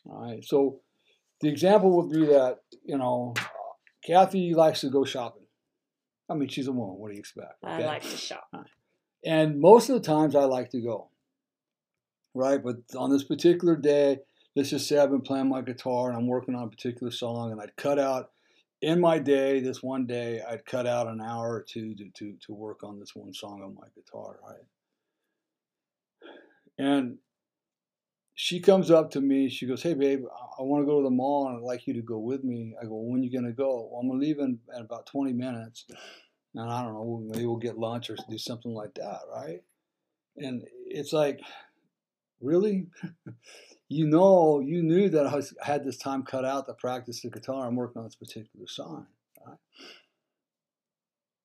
[0.07, 0.45] All right.
[0.45, 0.81] So
[1.41, 3.35] the example would be that you know,
[4.07, 5.43] Kathy likes to go shopping.
[6.29, 6.97] I mean, she's a woman.
[6.97, 7.55] What do you expect?
[7.63, 8.49] I like to shop.
[9.25, 11.11] And most of the times I like to go.
[12.35, 12.63] Right?
[12.63, 14.19] But on this particular day,
[14.57, 17.53] let's just say I've been playing my guitar and I'm working on a particular song
[17.53, 18.31] and I'd cut out
[18.85, 22.37] in my day, this one day, I'd cut out an hour or two to, to,
[22.47, 24.59] to work on this one song on my guitar, right?
[26.79, 27.19] And
[28.35, 31.05] she comes up to me, she goes, Hey babe, I, I want to go to
[31.05, 32.75] the mall and I'd like you to go with me.
[32.81, 33.88] I go, When are you gonna go?
[33.90, 35.87] Well, I'm gonna leave in, about 20 minutes
[36.55, 39.62] and I don't know, maybe we'll get lunch or do something like that, right?
[40.37, 41.40] And it's like,
[42.40, 42.87] really?
[43.88, 47.31] you know, you knew that I was, had this time cut out to practice the
[47.31, 47.66] guitar.
[47.66, 49.07] I'm working on this particular song,
[49.47, 49.59] right?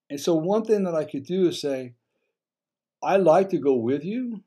[0.09, 1.93] And so one thing that I could do is say,
[3.03, 4.43] "I'd like to go with you,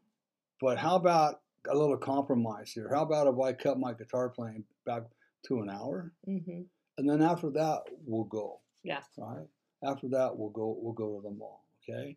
[0.60, 2.90] but how about a little compromise here?
[2.92, 5.02] How about if I cut my guitar playing back
[5.46, 6.62] to an hour, hmm
[6.98, 8.60] and then after that we'll go.
[8.84, 9.00] Yeah.
[9.16, 9.46] Right.
[9.82, 10.76] After that we'll go.
[10.78, 11.64] We'll go to the mall.
[11.88, 12.16] Okay.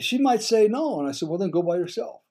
[0.00, 2.22] She might say no, and I said, well then go by yourself.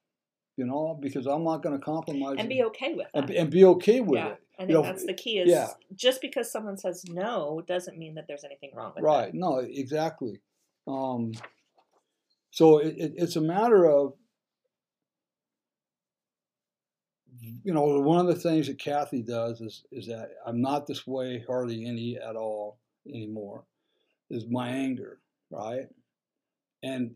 [0.58, 3.20] You know, because I'm not going to compromise And be okay with that.
[3.20, 4.42] and, be- and be okay with yeah, it.
[4.58, 5.40] I You know, that's the key.
[5.40, 5.68] Is yeah.
[5.94, 9.06] just because someone says no doesn't mean that there's anything wrong with it.
[9.06, 9.34] Right.
[9.34, 10.40] No, exactly.
[10.88, 11.34] Um,
[12.52, 14.14] so it, it, it's a matter of,
[17.64, 21.06] you know, one of the things that Kathy does is, is that I'm not this
[21.06, 22.78] way hardly any at all
[23.08, 23.64] anymore,
[24.30, 25.88] is my anger, right?
[26.84, 27.16] And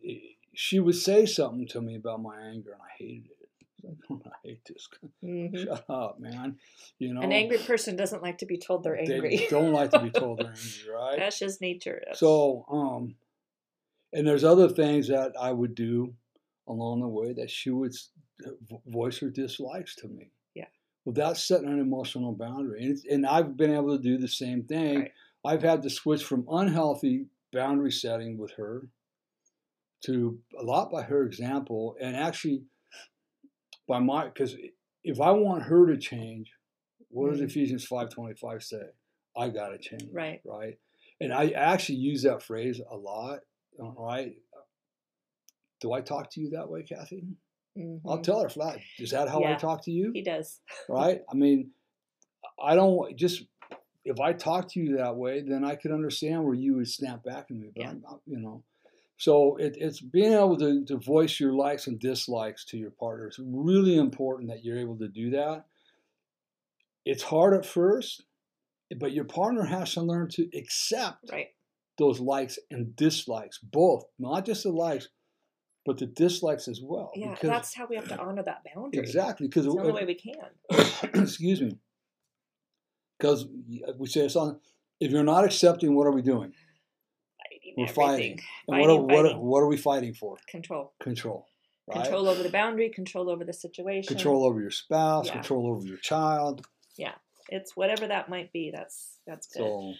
[0.53, 3.39] she would say something to me about my anger, and I hated it.
[4.25, 4.89] I hate this.
[5.23, 5.63] Mhm.
[5.65, 6.57] Shut up, man.
[6.97, 9.37] You know, An angry person doesn't like to be told they're angry.
[9.37, 10.47] They don't like to be told they're
[10.85, 11.17] angry, right?
[11.17, 12.03] That's just nature.
[12.13, 13.15] So, um,
[14.11, 16.13] and there's other things that I would do
[16.67, 17.93] along the way that she would
[18.87, 20.31] voice her dislikes to me.
[20.55, 20.65] Yeah.
[21.05, 22.83] Without setting an emotional boundary.
[22.83, 24.99] And, it's, and I've been able to do the same thing.
[24.99, 25.11] Right.
[25.45, 28.87] I've had to switch from unhealthy boundary setting with her
[30.05, 32.63] to a lot by her example and actually
[33.87, 34.55] by my, because
[35.03, 36.51] if I want her to change,
[37.09, 37.45] what does Mhm.
[37.45, 38.83] Ephesians 5.25 say?
[39.35, 40.41] I got to change Right.
[40.45, 40.77] right?
[41.21, 43.39] And I actually use that phrase a lot,
[43.79, 44.35] all right?
[45.81, 47.23] Do I talk to you that way, Kathy?
[47.77, 48.23] I'll Mhm.
[48.23, 48.79] tell her flat.
[48.97, 50.11] Is that how I talk to you?
[50.13, 50.61] He does.
[50.89, 51.21] Right?
[51.29, 51.71] I mean,
[52.61, 53.43] I don't just
[54.05, 57.23] if I talk to you that way, then I could understand where you would snap
[57.23, 57.69] back at me.
[57.75, 57.89] But Yeah.
[57.91, 58.63] I'm not, you know,
[59.17, 63.27] so it, it's being able to, to voice your likes and dislikes to your partner.
[63.27, 65.65] It's really important that you're able to do that.
[67.05, 68.23] It's hard at first,
[68.97, 71.49] but your partner has to learn to accept Right.
[71.97, 75.09] those likes and dislikes, both, not just the likes,
[75.89, 77.11] but the dislikes as well.
[77.15, 78.99] Yeah, that's how we have to honor that boundary.
[78.99, 80.35] exactly because It's the only way we can.
[81.23, 81.79] excuse me,
[83.17, 83.47] because
[83.97, 84.59] we say it's on.
[84.99, 86.53] If you're not accepting, what are we doing?
[87.39, 88.31] Fighting We're fighting.
[88.33, 90.37] And Fighting, what are, what, are, what are we fighting for?
[90.47, 90.93] Control.
[91.01, 91.47] Control.
[91.87, 92.03] Right?
[92.03, 94.15] Control over the boundary, control over the situation.
[94.15, 95.25] Control over your spouse.
[95.25, 95.33] Yeah.
[95.33, 96.67] Control over your child.
[96.97, 97.15] Yeah,
[97.47, 98.71] it's whatever that might be.
[98.71, 99.61] That's that's good.
[99.61, 99.93] So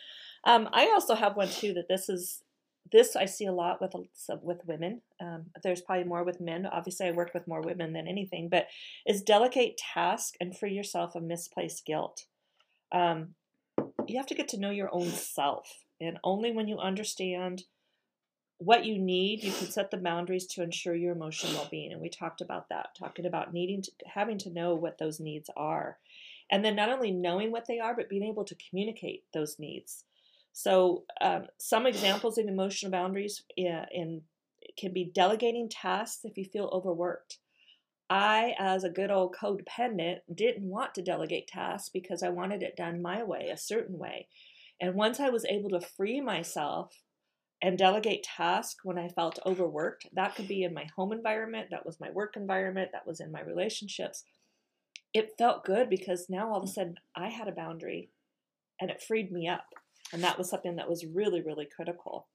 [0.43, 2.43] Um, I also have one too that this is
[2.92, 3.94] this I see a lot with
[4.42, 5.02] with women.
[5.22, 6.65] Um, there's probably more with men.
[6.65, 8.68] Obviously, I work with more women than anything, but
[9.06, 12.26] is delegate task and free yourself of misplaced guilt.
[12.92, 13.36] Um,
[14.08, 17.63] you have to get to know your own self, and only when you understand
[18.58, 21.94] what you need, you can set the boundaries to ensure your emotional well-being.
[21.94, 25.50] And we talked about that, talking about needing to having to know what those needs
[25.56, 25.98] are,
[26.52, 30.06] and then not only knowing what they are, but being able to communicate those needs.
[30.60, 34.24] So, um, some examples of emotional boundaries yeah, in
[34.78, 37.38] can be delegating tasks if you feel overworked.
[38.10, 42.76] I, as a good old codependent, didn't want to delegate tasks because I wanted it
[42.76, 44.28] done my way, a certain way.
[44.82, 47.04] And once I was able to free myself
[47.62, 51.86] and delegate tasks when I felt overworked, that could be in my home environment, that
[51.86, 54.26] was my work environment, that was in my relationships.
[55.13, 58.10] It felt good because now all of a sudden I had a boundary
[58.78, 59.63] and it freed me up.
[60.13, 62.28] And that was something that was really, really critical.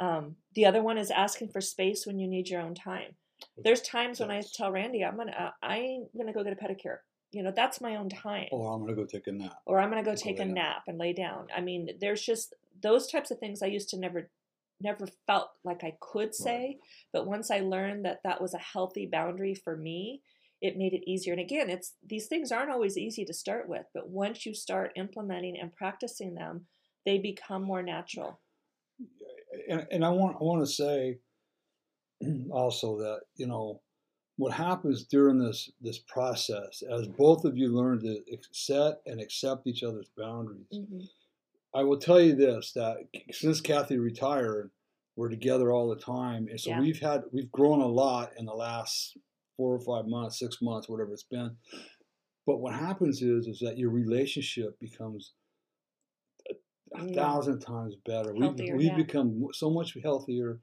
[0.00, 3.14] Um, the other one is asking for space when you need your own time.
[3.62, 6.56] There's times when I tell Randy, I'm gonna, uh, I ain't gonna go get a
[6.56, 6.98] pedicure.
[7.32, 9.60] You know, that's my own time or I'm gonna go take a nap.
[9.66, 11.48] or I'm gonna go Go take a nap and lay down.
[11.54, 14.30] I mean, there's just those types of things I used to never,
[14.80, 16.78] never felt like I could say,
[17.12, 20.22] but once I learned that that was a healthy boundary for me,
[20.60, 21.32] it made it easier.
[21.32, 24.92] And again, it's these things aren't always easy to start with, but once you start
[24.96, 26.66] implementing and practicing them,
[27.04, 28.38] they become more natural.
[29.68, 31.18] and, and I want I want to say
[32.50, 33.80] also that you know
[34.36, 38.20] what happens during this this process as both of you learn to
[38.52, 40.66] set and accept each other's boundaries.
[40.72, 41.08] Mhm.
[41.74, 42.98] I will tell you this that
[43.32, 44.70] since Kathy retired,
[45.16, 46.80] we're together all the time, and so Yeah.
[46.80, 49.16] we've had we've grown a lot in the last
[49.56, 51.56] four or five months, six months, whatever it's been.
[52.46, 55.32] But what happens is is that your relationship becomes
[57.04, 57.14] a, Mm.
[57.14, 58.32] thousand times better.
[58.34, 58.96] We we yeah.
[58.96, 60.60] become so much healthier,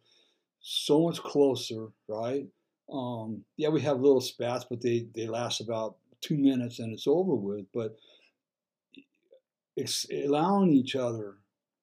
[0.61, 2.47] so much closer, right?
[2.91, 7.07] Um, yeah, we have little spats, but they they last about two minutes and it's
[7.07, 7.65] over with.
[7.73, 7.95] But
[9.75, 11.37] it's allowing each other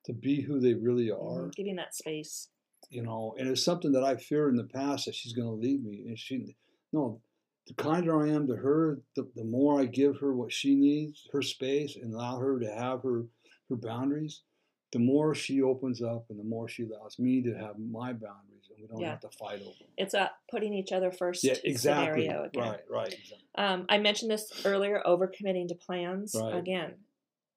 [0.05, 1.55] to be who they really are, Mhm.
[1.55, 2.49] Giving that space.
[2.91, 5.55] you know, and it's something that I feared in the past that she's going to
[5.55, 6.07] leave me.
[6.07, 6.57] And she,
[6.93, 7.21] no,
[7.67, 11.27] the kinder I am to her, the, the more I give her what she needs,
[11.33, 13.27] her space, and allow her to have her
[13.69, 14.43] her boundaries.
[14.93, 18.71] The more she opens up, and the more she allows me to have my boundaries,
[18.71, 19.11] and we don't Yeah.
[19.11, 19.79] have to fight over.
[19.79, 19.89] them.
[19.99, 22.23] It's a putting each other first Yeah, exactly.
[22.25, 22.63] scenario again.
[22.71, 23.13] Right, right.
[23.13, 23.49] Exactly.
[23.57, 26.35] Um, I mentioned this earlier, overcommitting to plans.
[26.35, 26.55] Right.
[26.55, 26.95] Again,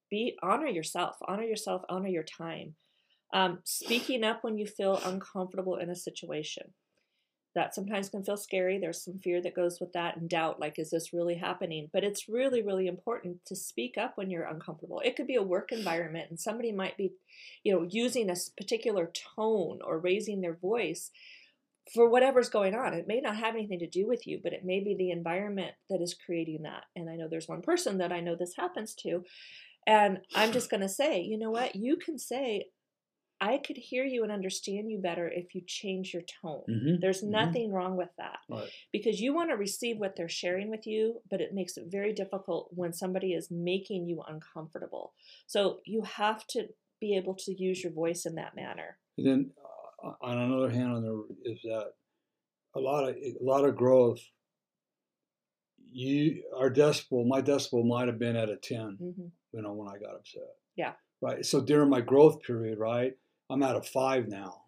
[0.09, 2.75] be honor yourself, honor yourself, honor your time.
[3.33, 6.73] Um, speaking up when you feel uncomfortable in a situation
[7.53, 8.77] that sometimes can feel scary.
[8.77, 11.89] There's some fear that goes with that and doubt like, is this really happening?
[11.91, 15.01] But it's really, really important to speak up when you're uncomfortable.
[15.03, 17.11] It could be a work environment and somebody might be,
[17.63, 21.11] you know, using a particular tone or raising their voice
[21.93, 22.93] for whatever's going on.
[22.93, 25.73] It may not have anything to do with you, but it may be the environment
[25.89, 26.85] that is creating that.
[26.95, 29.25] And I know there's one person that I know this happens to.
[29.85, 31.75] And I'm just going to say, you know what?
[31.75, 32.67] You can say,
[33.43, 36.63] I could hear you and understand you better if you change your tone.
[36.69, 36.99] Mm-hmm.
[37.01, 37.29] There's Mhm.
[37.29, 38.69] nothing wrong with that Right.
[38.91, 42.13] because you want to receive what they're sharing with you, but it makes it very
[42.13, 45.13] difficult when somebody is making you uncomfortable.
[45.47, 48.99] So you have to be able to use your voice in that manner.
[49.17, 49.53] And then
[50.03, 51.93] uh, on another hand, on there is that
[52.75, 54.21] a lot of a lot of growth.
[55.93, 59.89] You our decibel, my decibel might have been at a ten, hmm you know, when
[59.89, 60.55] I got upset.
[60.77, 60.93] Yeah.
[61.21, 61.45] Right.
[61.45, 63.17] So during my growth period, right,
[63.51, 64.63] I'm at a five now,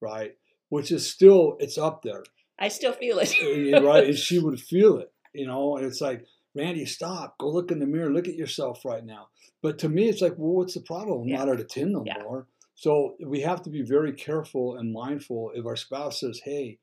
[0.00, 0.36] right,
[0.68, 2.22] which is still it's up there,
[2.58, 3.82] I still feel it.
[3.82, 4.04] Right?
[4.04, 6.26] And she would feel it, you know, and it's like.
[6.52, 7.38] Randy, stop.
[7.38, 8.12] Go look in the mirror.
[8.12, 9.28] Look at yourself right now.
[9.62, 11.22] But to me, it's like, well, what's the problem?
[11.22, 11.36] I'm Yeah.
[11.36, 12.20] not at a 10 no Yeah.
[12.24, 12.48] more.
[12.74, 15.52] So we have to be very careful and mindful.
[15.54, 16.80] If our spouse says, hey,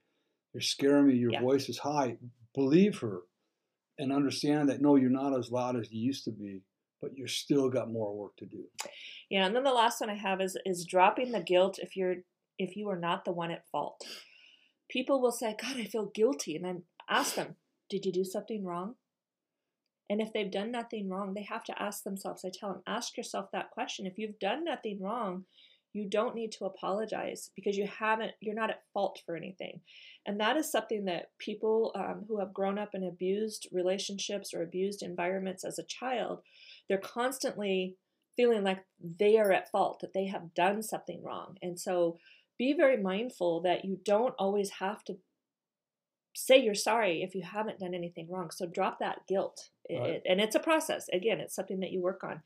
[0.53, 1.41] you're scaring me, your Yeah.
[1.41, 2.17] voice is high,
[2.53, 3.23] believe her
[3.99, 6.61] and understand that no, you're not as loud as you used to be,
[7.01, 8.69] but you're still got more work to do.
[9.29, 12.17] Yeah, and then the last one I have is is dropping the guilt if you're
[12.57, 14.01] if you are not the one at fault.
[14.89, 17.57] People will say, "God, I feel guilty," and then ask them,
[17.89, 18.95] "Did you do something wrong?"
[20.09, 22.45] And if they've done nothing wrong, they have to ask themselves.
[22.45, 24.05] I tell them, ask yourself that question.
[24.05, 25.45] If you've done nothing wrong,
[25.91, 28.31] you don't need to apologize because you haven't.
[28.39, 29.81] You're not at fault for anything,
[30.25, 34.61] and that is something that people um, who have grown up in abused relationships or
[34.63, 36.43] abused environments as a child,
[36.87, 37.97] they're constantly
[38.37, 38.85] feeling like
[39.19, 41.57] they are at fault, that they have done something wrong.
[41.61, 42.17] And so
[42.57, 45.17] be very mindful that you don't always have to
[46.35, 48.51] say you're sorry if you haven't done anything wrong.
[48.51, 49.69] So drop that guilt.
[49.89, 50.11] Right.
[50.15, 51.09] it- and it's a process.
[51.11, 52.41] Again, it's something that you work on.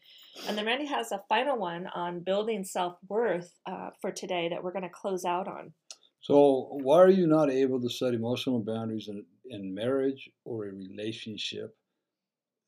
[0.48, 4.64] And then Randy has a final one on building self worth uh, for today that
[4.64, 5.74] we're going to close out on.
[6.22, 10.72] So, why are you not able to set emotional boundaries in, in marriage or a
[10.72, 11.76] relationship?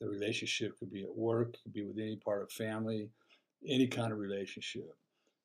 [0.04, 3.10] The relationship could be at work, could be with any part of family,
[3.66, 4.94] any kind of relationship.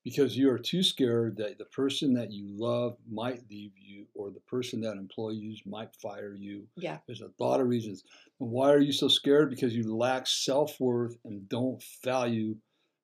[0.03, 4.31] Because you are too scared that the person that you love might leave you or
[4.31, 6.67] the person that employs you might fire you.
[6.77, 6.99] Yeah.
[7.07, 8.03] There's a lot of reasons.
[8.41, 9.49] And why are you so scared?
[9.49, 12.57] Because you lack self worth and don't value,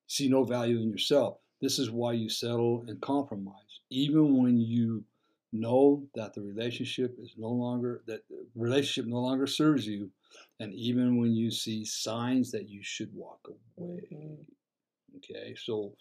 [0.09, 1.39] see no value in yourself.
[1.61, 5.05] This is why you settle and compromise, even when you
[5.53, 10.11] know that the relationship is no longer that the relationship no longer serves you,
[10.61, 13.41] and even when you see signs that you should walk
[13.79, 14.09] away.
[14.13, 14.37] Mhm.
[15.17, 15.95] Okay, so.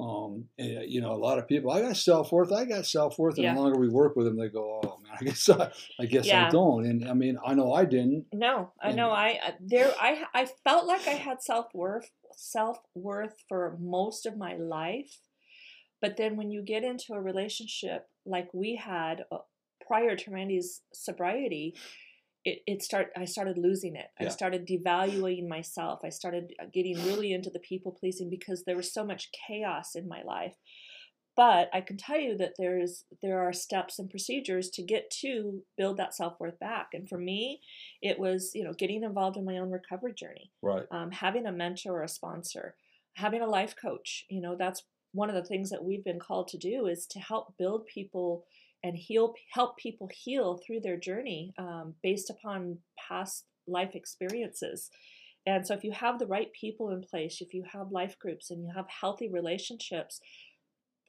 [0.00, 1.70] Um, and, uh, you know, a lot of people.
[1.70, 2.50] I got self worth.
[2.50, 3.54] I got self worth, and Yeah.
[3.54, 6.26] the longer we work with them, they go, "Oh man, I guess I, I guess
[6.26, 6.46] Yeah.
[6.46, 8.26] I don't." And I mean, I know I didn't.
[8.32, 9.10] No, I know.
[9.10, 9.92] And- I I- there.
[10.00, 15.20] I I felt like I had self worth self worth for most of my life,
[16.00, 19.38] but then when you get into a relationship like we had uh,
[19.86, 21.76] prior to Randy's sobriety,
[22.44, 23.08] it it start.
[23.16, 24.06] I started losing it.
[24.18, 26.00] I started devaluing myself.
[26.04, 29.94] I started uh, getting really into the people pleasing because there was so much chaos
[29.94, 30.54] in my life.
[31.34, 35.62] But I can tell you that there's there are steps and procedures to get to
[35.78, 36.88] build that self worth back.
[36.92, 37.60] And for me,
[38.02, 40.86] it was you know getting involved in my own recovery journey Right.
[40.90, 42.74] um, having a mentor or a sponsor
[43.14, 46.48] having a life coach you know that's one of the things that we've been called
[46.48, 48.46] to do is to help build people
[48.82, 54.90] and heal help people heal through their journey um, based upon past life experiences.
[55.46, 58.50] And so if you have the right people in place if you have life groups
[58.50, 60.20] and you have healthy relationships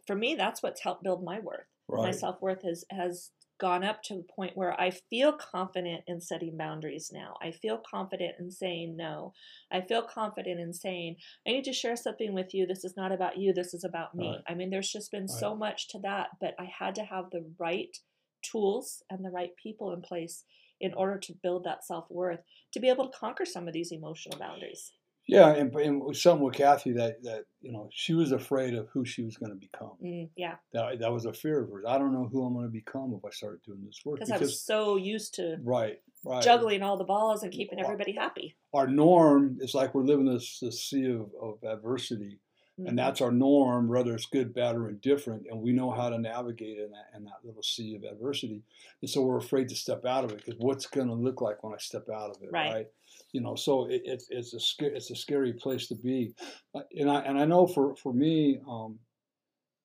[0.07, 1.65] for me that's what's helped build my worth.
[2.03, 6.19] My self worth has has gone up to the point where I feel confident in
[6.19, 7.35] setting boundaries now.
[7.41, 9.33] I feel confident in saying no.
[9.71, 12.65] I feel confident in saying I need to share something with you.
[12.65, 13.53] This is not about you.
[13.53, 14.29] This is about me.
[14.29, 14.43] Right.
[14.47, 15.29] I mean, there's just been Right.
[15.29, 17.95] so much to that, but I had to have the right
[18.41, 20.43] tools and the right people in place
[20.81, 22.41] in order to build that self worth
[22.73, 24.91] to be able to conquer some of these emotional boundaries.
[25.25, 29.05] Yeah, and, and something with Kathy that that you know she was afraid of who
[29.05, 29.93] she was going to become.
[30.03, 31.85] Mm, yeah, That that was a fear of hers.
[31.87, 34.19] I don't know who I'm going to become if I start doing this work.
[34.19, 36.43] because I was so used to right, right.
[36.43, 38.55] juggling all the balls and keeping everybody happy.
[38.73, 42.39] Our norm is like we're living this, this sea of, of adversity,
[42.77, 42.89] mm-hmm.
[42.89, 46.17] and that's our norm, whether it's good, bad, or indifferent, and we know how to
[46.17, 48.61] navigate in that in that little sea of adversity,
[49.01, 51.63] and so we're afraid to step out of it because what's going to look like
[51.63, 52.73] when I step out of it, right?
[52.73, 52.87] right?
[53.33, 56.33] You know, so it, it's it's a it's a scary place to be,
[56.75, 58.59] uh, and I and I know for for me.
[58.69, 58.99] Um,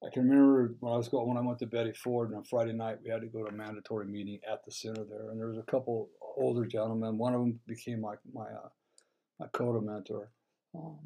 [0.06, 2.74] I can remember when I was going when I went to Betty Ford on Friday
[2.74, 2.98] night.
[3.02, 5.58] We had to go to a mandatory meeting at the center there, and there was
[5.58, 7.18] a couple older gentlemen.
[7.18, 8.68] One of them became my my uh,
[9.40, 10.30] my CODA mentor.
[10.74, 10.98] Um,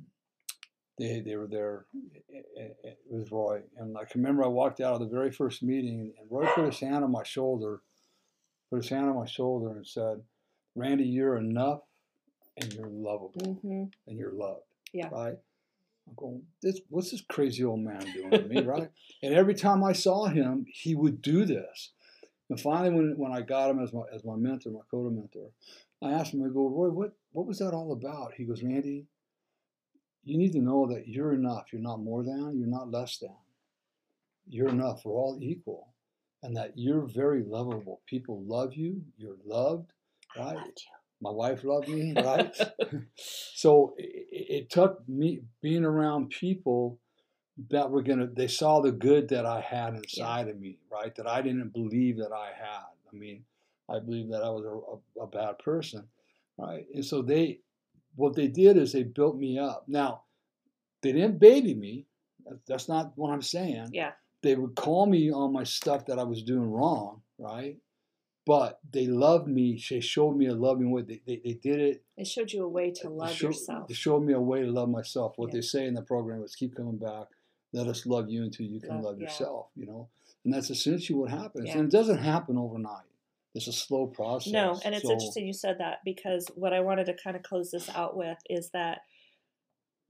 [0.98, 1.86] they they were there.
[2.28, 6.12] It, it, Roy, and I can remember I walked out of the very first meeting,
[6.18, 7.80] and Roy put his hand on my shoulder,
[8.68, 10.22] put his hand on my shoulder, and said,
[10.74, 11.80] "Randy, you're enough,
[12.60, 13.84] and you're lovable, mm-hmm.
[14.06, 15.08] and you're loved." Yeah.
[15.10, 15.38] Right.
[16.08, 18.90] I'm going, this, what's this crazy old man doing to me, right?
[19.22, 21.92] And every time I saw him, he would do this.
[22.50, 25.50] And finally, when, when I got him as my, as my mentor, my CODA mentor,
[26.02, 28.34] I asked him, I go, Roy, what, what was that all about?
[28.36, 29.06] He goes, Randy,
[30.24, 31.72] you need to know that you're enough.
[31.72, 33.34] You're not more than, you're not less than.
[34.48, 35.04] You're enough.
[35.04, 35.88] We're all equal.
[36.42, 38.02] And that you're very lovable.
[38.06, 39.02] People love you.
[39.16, 39.92] You're loved,
[40.36, 40.80] right?
[41.22, 42.54] My wife loved me, right?
[43.16, 46.98] so it, it took me being around people
[47.70, 50.52] that were gonna they saw the good that I had inside yeah.
[50.52, 51.14] of me, right?
[51.14, 52.86] That I didn't believe that I had.
[53.12, 53.44] I mean,
[53.88, 56.04] I believe that I was a, a, a, bad person,
[56.58, 56.86] right?
[56.94, 57.60] And so they,
[58.16, 59.84] what they did is they built me up.
[59.86, 60.22] Now,
[61.02, 62.06] they didn't baby me.
[62.66, 63.90] That's not what I'm saying.
[63.92, 64.12] Yeah.
[64.42, 67.76] They would call me on my stuff that I was doing wrong, right?
[68.44, 69.80] But they loved me.
[69.88, 71.02] They showed me a loving way.
[71.02, 72.02] They, they, they did it.
[72.16, 73.88] They showed you a way to love showed, yourself.
[73.88, 75.34] They showed me a way to love myself.
[75.36, 75.58] What yeah.
[75.58, 77.26] they say in the program is keep coming back.
[77.72, 79.80] Let us love you until you can love, love yourself, yeah.
[79.80, 80.08] you know?
[80.44, 81.68] And that's essentially what happens.
[81.68, 81.78] Yeah.
[81.78, 83.06] And it doesn't happen overnight.
[83.54, 84.52] It's a slow process.
[84.52, 87.42] No, and it's so, interesting you said that because what I wanted to kind of
[87.42, 89.02] close this out with is that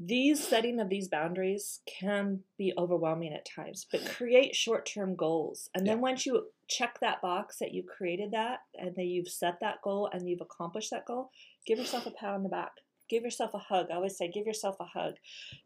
[0.05, 5.69] these setting of these boundaries can be overwhelming at times, but create short-term goals.
[5.75, 6.03] And then yeah.
[6.03, 10.09] once you check that box that you created that and that you've set that goal
[10.13, 11.31] and you've accomplished that goal,
[11.67, 12.73] give yourself a pat on the back.
[13.09, 13.89] Give yourself a hug.
[13.91, 15.15] I always say give yourself a hug.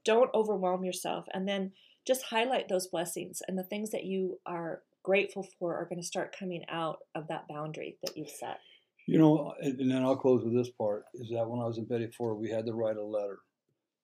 [0.04, 1.72] Don't overwhelm yourself and then
[2.06, 6.06] just highlight those blessings and the things that you are grateful for are going to
[6.06, 8.58] start coming out of that boundary that you've set.
[9.06, 11.84] You know, and then I'll close with this part is that when I was in
[11.84, 13.38] Betty Ford, we had to write a letter.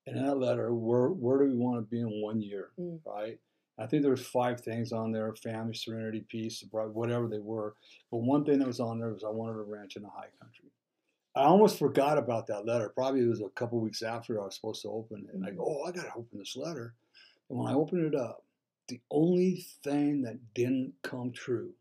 [0.07, 2.99] And in that letter, where, where do we want to be in one year, mm.
[3.07, 3.39] right?
[3.79, 7.75] I think there was five things on there: family, serenity, peace, whatever they were.
[8.11, 10.29] But one thing that was on there was I wanted a ranch in the high
[10.41, 10.71] country.
[11.35, 12.91] I almost forgot about that letter.
[12.91, 15.51] Probably it was a couple weeks after I was supposed to open it, and I
[15.51, 16.95] go, "Oh, I got to open this letter."
[17.49, 18.45] And when I opened it up,
[18.89, 21.73] the only thing that didn't come true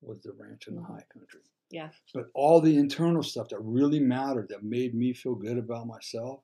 [0.00, 0.94] was the ranch in the mm-hmm.
[0.94, 1.40] high country.
[1.70, 1.88] Yeah.
[2.14, 6.40] But all the internal stuff that really mattered, that made me feel good about myself,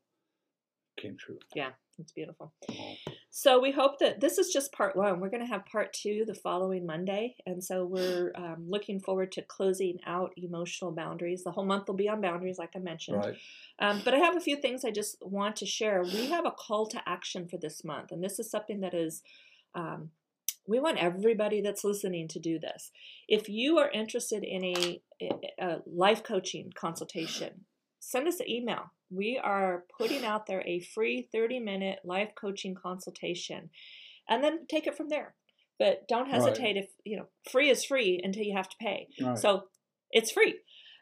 [0.97, 1.39] came true.
[1.55, 2.53] Yeah, it's beautiful.
[3.31, 5.21] So we hope that this is just part one.
[5.21, 9.33] We're going to have part two the following Monday, and so we're um, looking forward
[9.33, 11.45] to closing out emotional boundaries.
[11.45, 13.19] The whole month will be on boundaries, like I mentioned.
[13.19, 13.37] Right.
[13.79, 16.03] Um, but I have a few things I just want to share.
[16.03, 19.23] We have a call to action for this month, and this is something that is
[19.75, 20.11] um,
[20.67, 22.91] we want everybody that's listening to do this.
[23.29, 25.01] If you are interested in a,
[25.59, 27.65] a, life coaching consultation,
[27.99, 28.93] send us an email.
[29.13, 33.71] We are putting out there a free 30 minute life coaching consultation
[34.29, 35.35] and then take it from there.
[35.79, 36.77] But don't hesitate right.
[36.77, 39.09] if, you know, free is free until you have to pay.
[39.21, 39.39] Right.
[39.39, 39.65] So
[40.11, 40.57] it's free.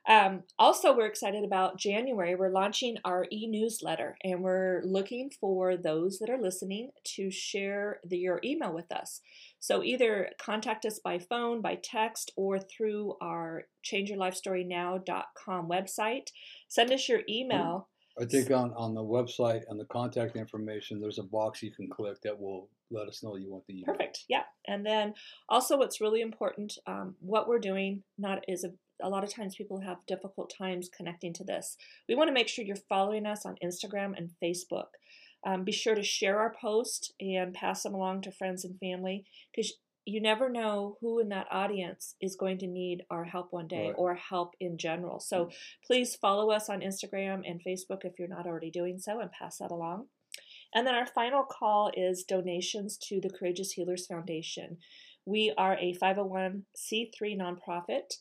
[0.08, 2.34] Um, also, we're excited about January.
[2.34, 8.00] We're launching our e newsletter and we're looking for those that are listening to share
[8.04, 9.20] the, your email with us.
[9.58, 16.28] So, either contact us by phone, by text, or through our changeyourlifestorynow.com website.
[16.68, 17.88] Send us your email.
[18.20, 21.88] I think on, on the website and the contact information, there's a box you can
[21.88, 23.94] click that will let us know you want the email.
[23.94, 24.24] Perfect.
[24.28, 24.42] Yeah.
[24.66, 25.14] And then
[25.48, 29.56] also, what's really important, um, what we're doing not is a a lot of times
[29.56, 31.76] people have difficult times connecting to this.
[32.08, 34.88] We want to make sure you're following us on Instagram and Facebook.
[35.44, 39.24] Um, be sure to share our post and pass them along to friends and family
[39.54, 39.72] because
[40.04, 43.88] you never know who in that audience is going to need our help one day
[43.88, 43.94] right.
[43.96, 45.20] or help in general.
[45.20, 45.54] So mm-hmm.
[45.86, 49.58] please follow us on Instagram and Facebook if you're not already doing so and pass
[49.58, 50.06] that along.
[50.74, 54.78] And then our final call is donations to the Courageous Healers Foundation.
[55.26, 56.64] We are a 501c3
[57.36, 58.14] nonprofit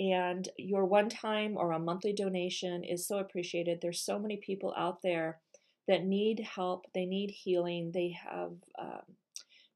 [0.00, 3.78] and your one time or a monthly donation is so appreciated.
[3.80, 5.40] There's so many people out there
[5.88, 9.02] that need help, they need healing, they have um,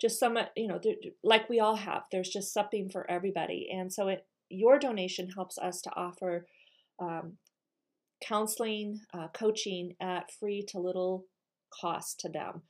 [0.01, 0.80] just some, you know,
[1.22, 3.68] like we all have, there's just something for everybody.
[3.72, 6.47] And so it, your donation helps us to offer
[7.01, 7.38] um,
[8.22, 11.26] counseling, uh, coaching at free to little
[11.70, 12.62] cost to them.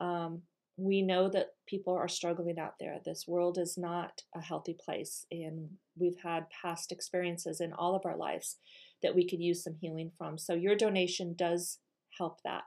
[0.00, 0.42] Um,
[0.76, 2.98] we know that people are struggling out there.
[3.04, 5.68] This world is not a healthy place, and
[5.98, 8.56] we've had past experiences in all of our lives
[9.02, 10.38] that we could use some healing from.
[10.38, 11.78] So, your donation does
[12.18, 12.62] help that.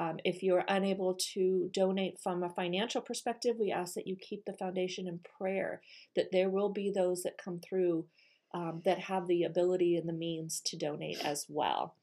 [0.00, 4.46] Um, if you're unable to donate from a financial perspective, we ask that you keep
[4.46, 5.82] the foundation in prayer,
[6.16, 8.06] that there will be those that come through
[8.54, 11.96] um, that have the ability and the means to donate as well.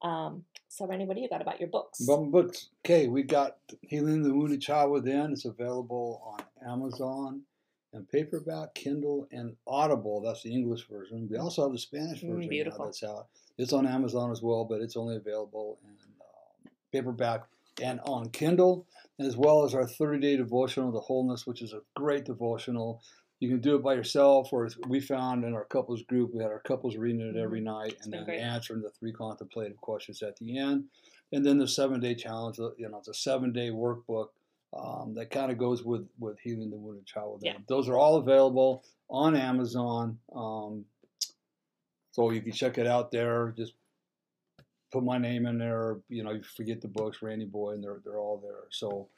[0.00, 2.00] Um, so, Randy, what do you got about your books?
[2.00, 2.68] About books.
[2.86, 5.32] Okay, we got Healing the Wounded Child Within.
[5.32, 7.42] It's available on Amazon
[7.92, 10.20] and paperback, Kindle, and Audible.
[10.20, 11.26] That's the English version.
[11.28, 13.26] We also have the Spanish Mm, version now that's out.
[13.58, 16.09] It's on Amazon as well, but it's only available in
[16.92, 17.42] paperback
[17.82, 18.86] and on Kindle,
[19.18, 23.02] as well as our 30 day devotional, The Wholeness, which is a great devotional.
[23.38, 26.42] You can do it by yourself, or as we found in our couples group, we
[26.42, 28.18] had our couples reading it every night and Mm-hmm.
[28.18, 28.40] then great.
[28.40, 30.84] answering the three contemplative questions at the end.
[31.32, 34.28] And then the seven day challenge, you know, it's a seven day workbook
[34.78, 37.52] um, that kind of goes with, with healing the wounded child within.
[37.54, 37.58] Yeah.
[37.66, 40.18] Those are all available on Amazon.
[40.34, 40.84] Um,
[42.12, 43.54] so you can check it out there.
[43.56, 43.74] Just
[44.90, 45.98] put my name in there.
[46.08, 48.64] You know, you forget the books, Randy Boyd, and they're, they're all there.
[48.70, 49.08] So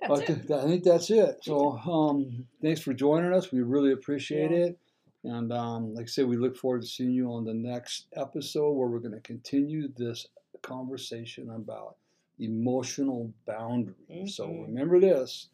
[0.00, 0.26] That's I it.
[0.26, 1.38] think, I think that's it.
[1.42, 3.52] So um, thanks for joining us.
[3.52, 4.56] We really appreciate Yeah.
[4.66, 4.78] it.
[5.22, 8.72] And um, like I said, we look forward to seeing you on the next episode
[8.72, 10.26] where we're going to continue this
[10.62, 11.96] conversation about
[12.38, 14.34] emotional boundaries.
[14.34, 14.66] So Mhm.
[14.68, 15.48] remember this.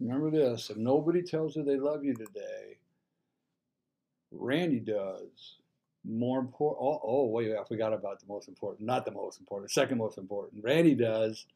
[0.00, 0.68] Remember this.
[0.68, 2.76] If nobody tells you they love you today,
[4.30, 5.56] Randy does.
[6.08, 6.78] More important.
[6.86, 8.86] Oh, oh, wait, I forgot about the most important.
[8.86, 9.70] Not the most important.
[9.72, 10.62] Second most important.
[10.62, 11.46] Randy does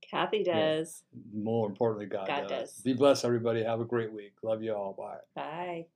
[0.00, 0.76] Kathy Yeah.
[0.76, 1.02] does.
[1.32, 2.72] more importantly, God, God does.
[2.72, 2.80] does.
[2.82, 3.62] Be blessed, everybody.
[3.62, 4.32] Have a great week.
[4.42, 4.92] Love you all.
[4.92, 5.18] Bye.
[5.34, 5.86] Bye.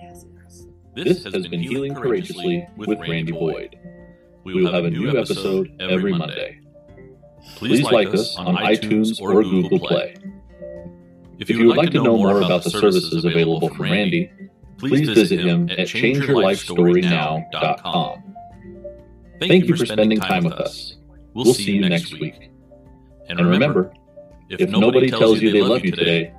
[0.00, 0.66] Yes, yes.
[0.94, 3.78] This has been Healing Courageously with Randy Boyd.
[4.44, 6.60] We will have a new episode every Monday.
[7.56, 10.16] Please like us on iTunes or Google Play.
[11.42, 14.30] If you would like to know more about the services available from Randy,
[14.78, 18.34] please visit him at changeyourlifestorynow.com.
[19.40, 20.98] Thank you for spending time with us.
[21.34, 22.50] We'll see you next week.
[23.28, 23.92] And remember,
[24.50, 26.32] if nobody tells you they love you today,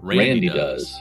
[0.00, 0.98] Randy does.